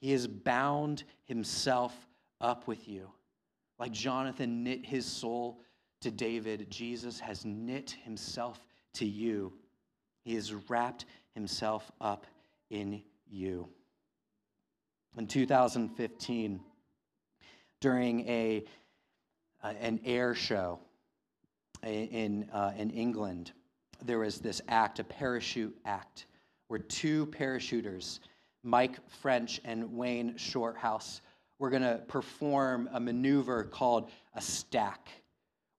he 0.00 0.12
has 0.12 0.26
bound 0.26 1.04
himself 1.24 1.94
up 2.40 2.66
with 2.66 2.88
you. 2.88 3.10
Like 3.78 3.92
Jonathan 3.92 4.62
knit 4.62 4.84
his 4.84 5.06
soul 5.06 5.60
to 6.00 6.10
David, 6.10 6.70
Jesus 6.70 7.18
has 7.20 7.44
knit 7.44 7.96
himself 8.04 8.64
to 8.94 9.06
you. 9.06 9.52
He 10.22 10.34
has 10.34 10.52
wrapped 10.68 11.06
himself 11.34 11.90
up 12.00 12.26
in 12.70 13.02
you. 13.30 13.68
In 15.16 15.26
2015, 15.26 16.60
during 17.80 18.28
a, 18.28 18.64
uh, 19.62 19.72
an 19.80 20.00
air 20.04 20.34
show 20.34 20.78
in, 21.82 22.48
uh, 22.52 22.72
in 22.76 22.90
England, 22.90 23.52
there 24.02 24.18
was 24.18 24.38
this 24.38 24.60
act, 24.68 24.98
a 24.98 25.04
parachute 25.04 25.76
act, 25.84 26.26
where 26.68 26.78
two 26.80 27.26
parachuters, 27.26 28.20
Mike 28.62 28.98
French 29.08 29.60
and 29.64 29.92
Wayne 29.92 30.36
Shorthouse, 30.36 31.20
we're 31.58 31.70
going 31.70 31.82
to 31.82 32.02
perform 32.08 32.88
a 32.92 33.00
maneuver 33.00 33.64
called 33.64 34.10
a 34.34 34.40
stack, 34.40 35.08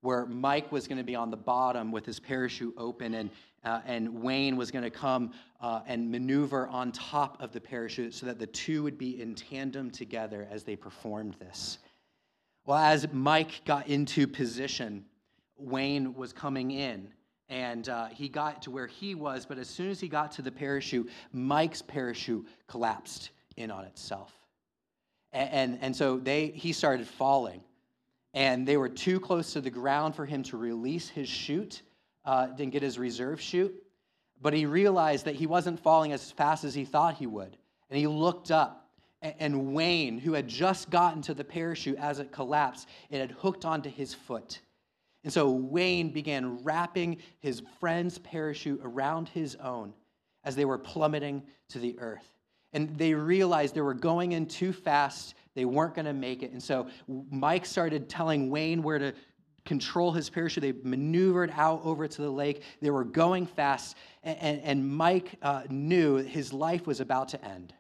where 0.02 0.26
Mike 0.26 0.72
was 0.72 0.88
going 0.88 0.98
to 0.98 1.04
be 1.04 1.16
on 1.16 1.32
the 1.32 1.38
bottom 1.38 1.92
with 1.92 2.06
his 2.06 2.20
parachute 2.20 2.74
open, 2.78 3.14
and, 3.16 3.30
uh, 3.64 3.82
and 3.86 4.22
Wayne 4.22 4.56
was 4.56 4.72
going 4.72 4.84
to 4.84 4.90
come 4.90 5.32
uh, 5.62 5.82
and 5.88 6.10
maneuver 6.10 6.68
on 6.68 6.92
top 6.92 7.42
of 7.42 7.52
the 7.52 7.60
parachute 7.60 8.14
so 8.14 8.26
that 8.26 8.40
the 8.40 8.48
two 8.48 8.84
would 8.84 8.98
be 8.98 9.22
in 9.22 9.36
tandem 9.36 9.90
together 9.90 10.48
as 10.52 10.64
they 10.64 10.76
performed 10.76 11.36
this. 11.40 11.80
Well, 12.66 12.78
as 12.78 13.08
Mike 13.12 13.62
got 13.66 13.88
into 13.88 14.28
position, 14.28 15.06
Wayne 15.58 16.14
was 16.16 16.34
coming 16.34 16.72
in 16.72 17.10
and 17.50 17.90
uh, 17.90 18.08
he 18.08 18.28
got 18.28 18.64
to 18.64 18.72
where 18.72 18.88
he 18.88 19.14
was, 19.14 19.46
but 19.46 19.58
as 19.58 19.70
soon 19.70 19.90
as 19.90 20.00
he 20.00 20.08
got 20.08 20.32
to 20.34 20.42
the 20.42 20.52
parachute, 20.52 21.10
Mike's 21.32 21.82
parachute 21.82 22.48
collapsed 22.68 23.30
in 23.56 23.70
on 23.70 23.86
itself. 23.86 24.34
And, 25.36 25.50
and, 25.52 25.80
and 25.82 25.96
so 25.96 26.18
they, 26.18 26.48
he 26.48 26.72
started 26.72 27.08
falling. 27.08 27.62
And 28.34 28.68
they 28.68 28.78
were 28.78 28.90
too 28.90 29.20
close 29.20 29.54
to 29.54 29.62
the 29.62 29.70
ground 29.70 30.16
for 30.16 30.26
him 30.26 30.44
to 30.44 30.58
release 30.58 31.10
his 31.10 31.30
chute, 31.30 31.82
uh, 32.24 32.48
didn't 32.48 32.72
get 32.72 32.82
his 32.82 32.98
reserve 32.98 33.40
chute. 33.40 33.76
But 34.42 34.54
he 34.54 34.66
realized 34.66 35.26
that 35.26 35.36
he 35.36 35.46
wasn't 35.46 35.80
falling 35.80 36.14
as 36.14 36.32
fast 36.32 36.64
as 36.64 36.74
he 36.74 36.86
thought 36.86 37.16
he 37.16 37.28
would. 37.28 37.58
And 37.90 38.00
he 38.00 38.08
looked 38.08 38.50
up, 38.50 38.90
and 39.22 39.74
Wayne, 39.74 40.18
who 40.18 40.34
had 40.34 40.48
just 40.48 40.90
gotten 40.90 41.22
to 41.24 41.34
the 41.34 41.44
parachute 41.44 41.98
as 41.98 42.20
it 42.20 42.32
collapsed, 42.32 42.88
it 43.10 43.20
had 43.20 43.32
hooked 43.32 43.64
onto 43.64 43.90
his 43.90 44.14
foot. 44.14 44.60
And 45.24 45.32
so 45.32 45.52
Wayne 45.52 46.10
began 46.10 46.64
wrapping 46.64 47.18
his 47.40 47.62
friend's 47.80 48.18
parachute 48.20 48.82
around 48.84 49.30
his 49.30 49.56
own 49.56 49.94
as 50.44 50.56
they 50.56 50.66
were 50.66 50.78
plummeting 50.78 51.44
to 51.70 51.80
the 51.80 51.98
earth 52.00 52.35
and 52.76 52.96
they 52.98 53.14
realized 53.14 53.74
they 53.74 53.82
were 53.82 53.94
going 53.94 54.34
in 54.34 54.46
too 54.46 54.74
fast. 54.74 55.36
They 55.56 55.64
weren't 55.64 55.96
going 55.96 56.06
to 56.06 56.14
make 56.14 56.44
it. 56.44 56.52
And 56.52 56.62
so 56.62 56.88
Mike 57.08 57.66
started 57.66 58.10
telling 58.10 58.50
Wayne 58.50 58.84
where 58.84 59.00
to 59.00 59.14
control 59.64 60.12
his 60.12 60.30
parachute. 60.30 60.62
They 60.62 60.74
maneuvered 60.88 61.52
out 61.56 61.82
over 61.86 62.06
to 62.06 62.22
the 62.22 62.30
lake. 62.30 62.64
They 62.82 62.90
were 62.90 63.06
going 63.06 63.48
fast. 63.48 63.96
And, 64.24 64.38
and, 64.40 64.62
and 64.62 64.88
Mike 64.96 65.36
uh, 65.42 65.64
knew 65.70 66.18
his 66.18 66.52
life 66.52 66.86
was 66.86 67.00
about 67.00 67.30
to 67.30 67.44
end 67.44 67.74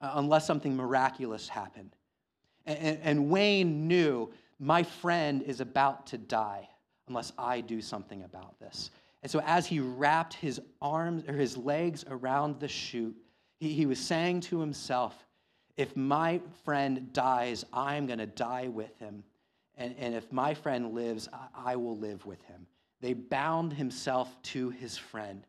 uh, 0.00 0.12
unless 0.14 0.46
something 0.46 0.76
miraculous 0.76 1.48
happened. 1.48 1.94
And, 2.66 2.98
and 3.02 3.30
Wayne 3.30 3.86
knew 3.86 4.32
my 4.58 4.82
friend 4.82 5.42
is 5.42 5.60
about 5.60 6.08
to 6.08 6.18
die 6.18 6.68
unless 7.06 7.32
I 7.38 7.60
do 7.60 7.80
something 7.80 8.24
about 8.24 8.58
this. 8.58 8.90
And 9.22 9.30
so 9.30 9.40
as 9.46 9.66
he 9.66 9.78
wrapped 9.78 10.34
his 10.34 10.60
arms 10.82 11.22
or 11.28 11.34
his 11.34 11.56
legs 11.56 12.04
around 12.08 12.58
the 12.58 12.68
chute, 12.68 13.16
he, 13.60 13.74
he 13.74 13.86
was 13.86 14.00
saying 14.00 14.40
to 14.40 14.58
himself, 14.58 15.14
if 15.76 15.96
my 15.96 16.40
friend 16.64 17.12
dies, 17.12 17.64
I'm 17.72 18.06
going 18.06 18.18
to 18.18 18.26
die 18.26 18.68
with 18.68 18.98
him. 18.98 19.22
And, 19.76 19.94
and 19.98 20.14
if 20.14 20.32
my 20.32 20.54
friend 20.54 20.92
lives, 20.94 21.28
I, 21.32 21.72
I 21.72 21.76
will 21.76 21.96
live 21.96 22.26
with 22.26 22.42
him. 22.42 22.66
They 23.00 23.14
bound 23.14 23.72
himself 23.72 24.34
to 24.42 24.70
his 24.70 24.98
friend. 24.98 25.46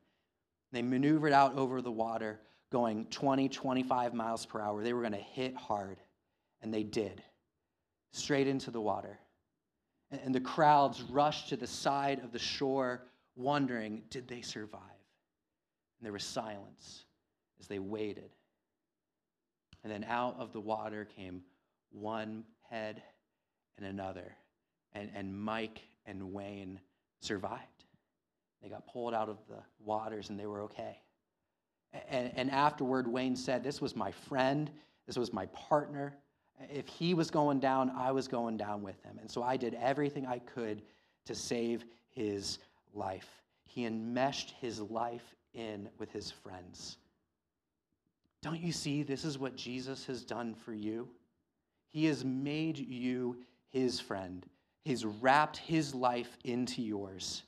They 0.71 0.81
maneuvered 0.81 1.33
out 1.33 1.57
over 1.57 1.81
the 1.81 1.91
water, 1.91 2.39
going 2.71 3.05
20, 3.05 3.49
25 3.49 4.13
miles 4.13 4.45
per 4.45 4.61
hour. 4.61 4.83
They 4.83 4.93
were 4.93 5.01
going 5.01 5.11
to 5.13 5.17
hit 5.17 5.55
hard, 5.57 5.97
and 6.61 6.73
they 6.73 6.83
did, 6.83 7.21
straight 8.11 8.47
into 8.47 8.71
the 8.71 8.79
water. 8.79 9.19
And, 10.11 10.21
and 10.23 10.35
the 10.35 10.39
crowds 10.39 11.01
rushed 11.01 11.49
to 11.49 11.57
the 11.57 11.67
side 11.67 12.19
of 12.23 12.31
the 12.31 12.39
shore, 12.39 13.03
wondering, 13.35 14.03
did 14.09 14.29
they 14.29 14.41
survive? 14.41 14.81
And 15.99 16.05
there 16.05 16.13
was 16.13 16.23
silence 16.23 17.03
as 17.61 17.67
they 17.67 17.79
waited. 17.79 18.31
And 19.83 19.91
then 19.91 20.03
out 20.03 20.35
of 20.37 20.51
the 20.51 20.59
water 20.59 21.07
came 21.15 21.41
one 21.91 22.43
head 22.69 23.01
and 23.77 23.85
another. 23.85 24.35
And, 24.93 25.09
and 25.15 25.39
Mike 25.39 25.81
and 26.05 26.33
Wayne 26.33 26.79
survived. 27.21 27.61
They 28.61 28.69
got 28.69 28.85
pulled 28.87 29.13
out 29.13 29.29
of 29.29 29.37
the 29.47 29.59
waters 29.79 30.29
and 30.29 30.39
they 30.39 30.45
were 30.45 30.61
okay. 30.63 30.99
And, 32.09 32.31
and 32.35 32.51
afterward, 32.51 33.07
Wayne 33.07 33.35
said, 33.35 33.63
This 33.63 33.81
was 33.81 33.95
my 33.95 34.11
friend, 34.11 34.69
this 35.07 35.17
was 35.17 35.33
my 35.33 35.45
partner. 35.47 36.15
If 36.69 36.87
he 36.87 37.15
was 37.15 37.31
going 37.31 37.59
down, 37.59 37.91
I 37.97 38.11
was 38.11 38.27
going 38.27 38.55
down 38.57 38.83
with 38.83 39.01
him. 39.03 39.17
And 39.19 39.29
so 39.29 39.41
I 39.41 39.57
did 39.57 39.75
everything 39.81 40.27
I 40.27 40.39
could 40.39 40.83
to 41.25 41.33
save 41.33 41.85
his 42.09 42.59
life. 42.93 43.27
He 43.65 43.85
enmeshed 43.85 44.53
his 44.61 44.79
life 44.79 45.35
in 45.55 45.89
with 45.97 46.11
his 46.11 46.29
friends. 46.29 46.97
Don't 48.41 48.59
you 48.59 48.71
see 48.71 49.03
this 49.03 49.23
is 49.23 49.37
what 49.37 49.55
Jesus 49.55 50.05
has 50.05 50.23
done 50.23 50.55
for 50.55 50.73
you? 50.73 51.07
He 51.87 52.05
has 52.05 52.25
made 52.25 52.77
you 52.77 53.37
his 53.69 53.99
friend. 53.99 54.45
He's 54.83 55.05
wrapped 55.05 55.57
his 55.57 55.93
life 55.93 56.37
into 56.43 56.81
yours. 56.81 57.43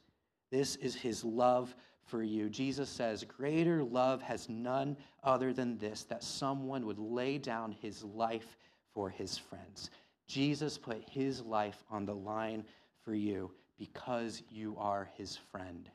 This 0.52 0.76
is 0.76 0.94
his 0.94 1.24
love 1.24 1.74
for 2.06 2.22
you. 2.22 2.50
Jesus 2.50 2.90
says, 2.90 3.24
Greater 3.24 3.84
love 3.84 4.22
has 4.22 4.50
none 4.50 4.96
other 5.24 5.52
than 5.52 5.78
this, 5.78 6.04
that 6.04 6.24
someone 6.24 6.86
would 6.86 7.00
lay 7.00 7.38
down 7.40 7.72
his 7.72 8.04
life 8.04 8.58
for 8.94 9.10
his 9.10 9.38
friends. 9.38 9.90
Jesus 10.28 10.78
put 10.78 11.02
his 11.10 11.42
life 11.42 11.84
on 11.90 12.06
the 12.06 12.14
line 12.14 12.64
for 13.04 13.16
you 13.16 13.52
because 13.80 14.44
you 14.50 14.76
are 14.78 15.10
his 15.16 15.38
friend. 15.52 15.90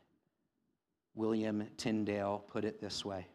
William 1.15 1.67
Tyndale 1.77 2.45
put 2.49 2.65
it 2.65 2.81
this 2.81 3.05
way 3.05 3.27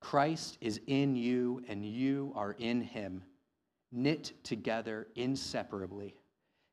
Christ 0.00 0.58
is 0.60 0.80
in 0.86 1.14
you, 1.14 1.62
and 1.68 1.84
you 1.84 2.32
are 2.34 2.56
in 2.58 2.80
him, 2.80 3.22
knit 3.92 4.32
together 4.42 5.08
inseparably. 5.14 6.16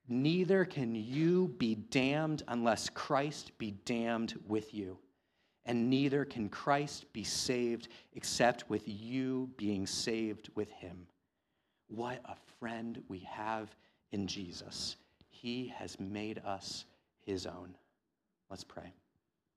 Neither 0.08 0.64
can 0.64 0.96
you 0.96 1.50
be 1.58 1.76
damned 1.76 2.44
unless 2.48 2.90
Christ 2.90 3.58
be 3.58 3.72
damned 3.86 4.40
with 4.48 4.74
you. 4.74 4.98
And 5.66 5.90
neither 5.90 6.24
can 6.24 6.48
Christ 6.48 7.12
be 7.12 7.26
saved 7.26 7.90
except 8.14 8.70
with 8.70 8.84
you 8.88 9.50
being 9.58 9.86
saved 9.86 10.50
with 10.56 10.72
him. 10.72 11.08
What 11.90 12.22
a 12.24 12.36
friend 12.60 13.04
we 13.10 13.20
have 13.30 13.76
in 14.14 14.28
Jesus. 14.28 14.96
He 15.28 15.74
has 15.78 16.00
made 16.00 16.42
us 16.46 16.86
his 17.26 17.46
own. 17.46 17.76
Let's 18.50 18.64
pray. 18.64 18.94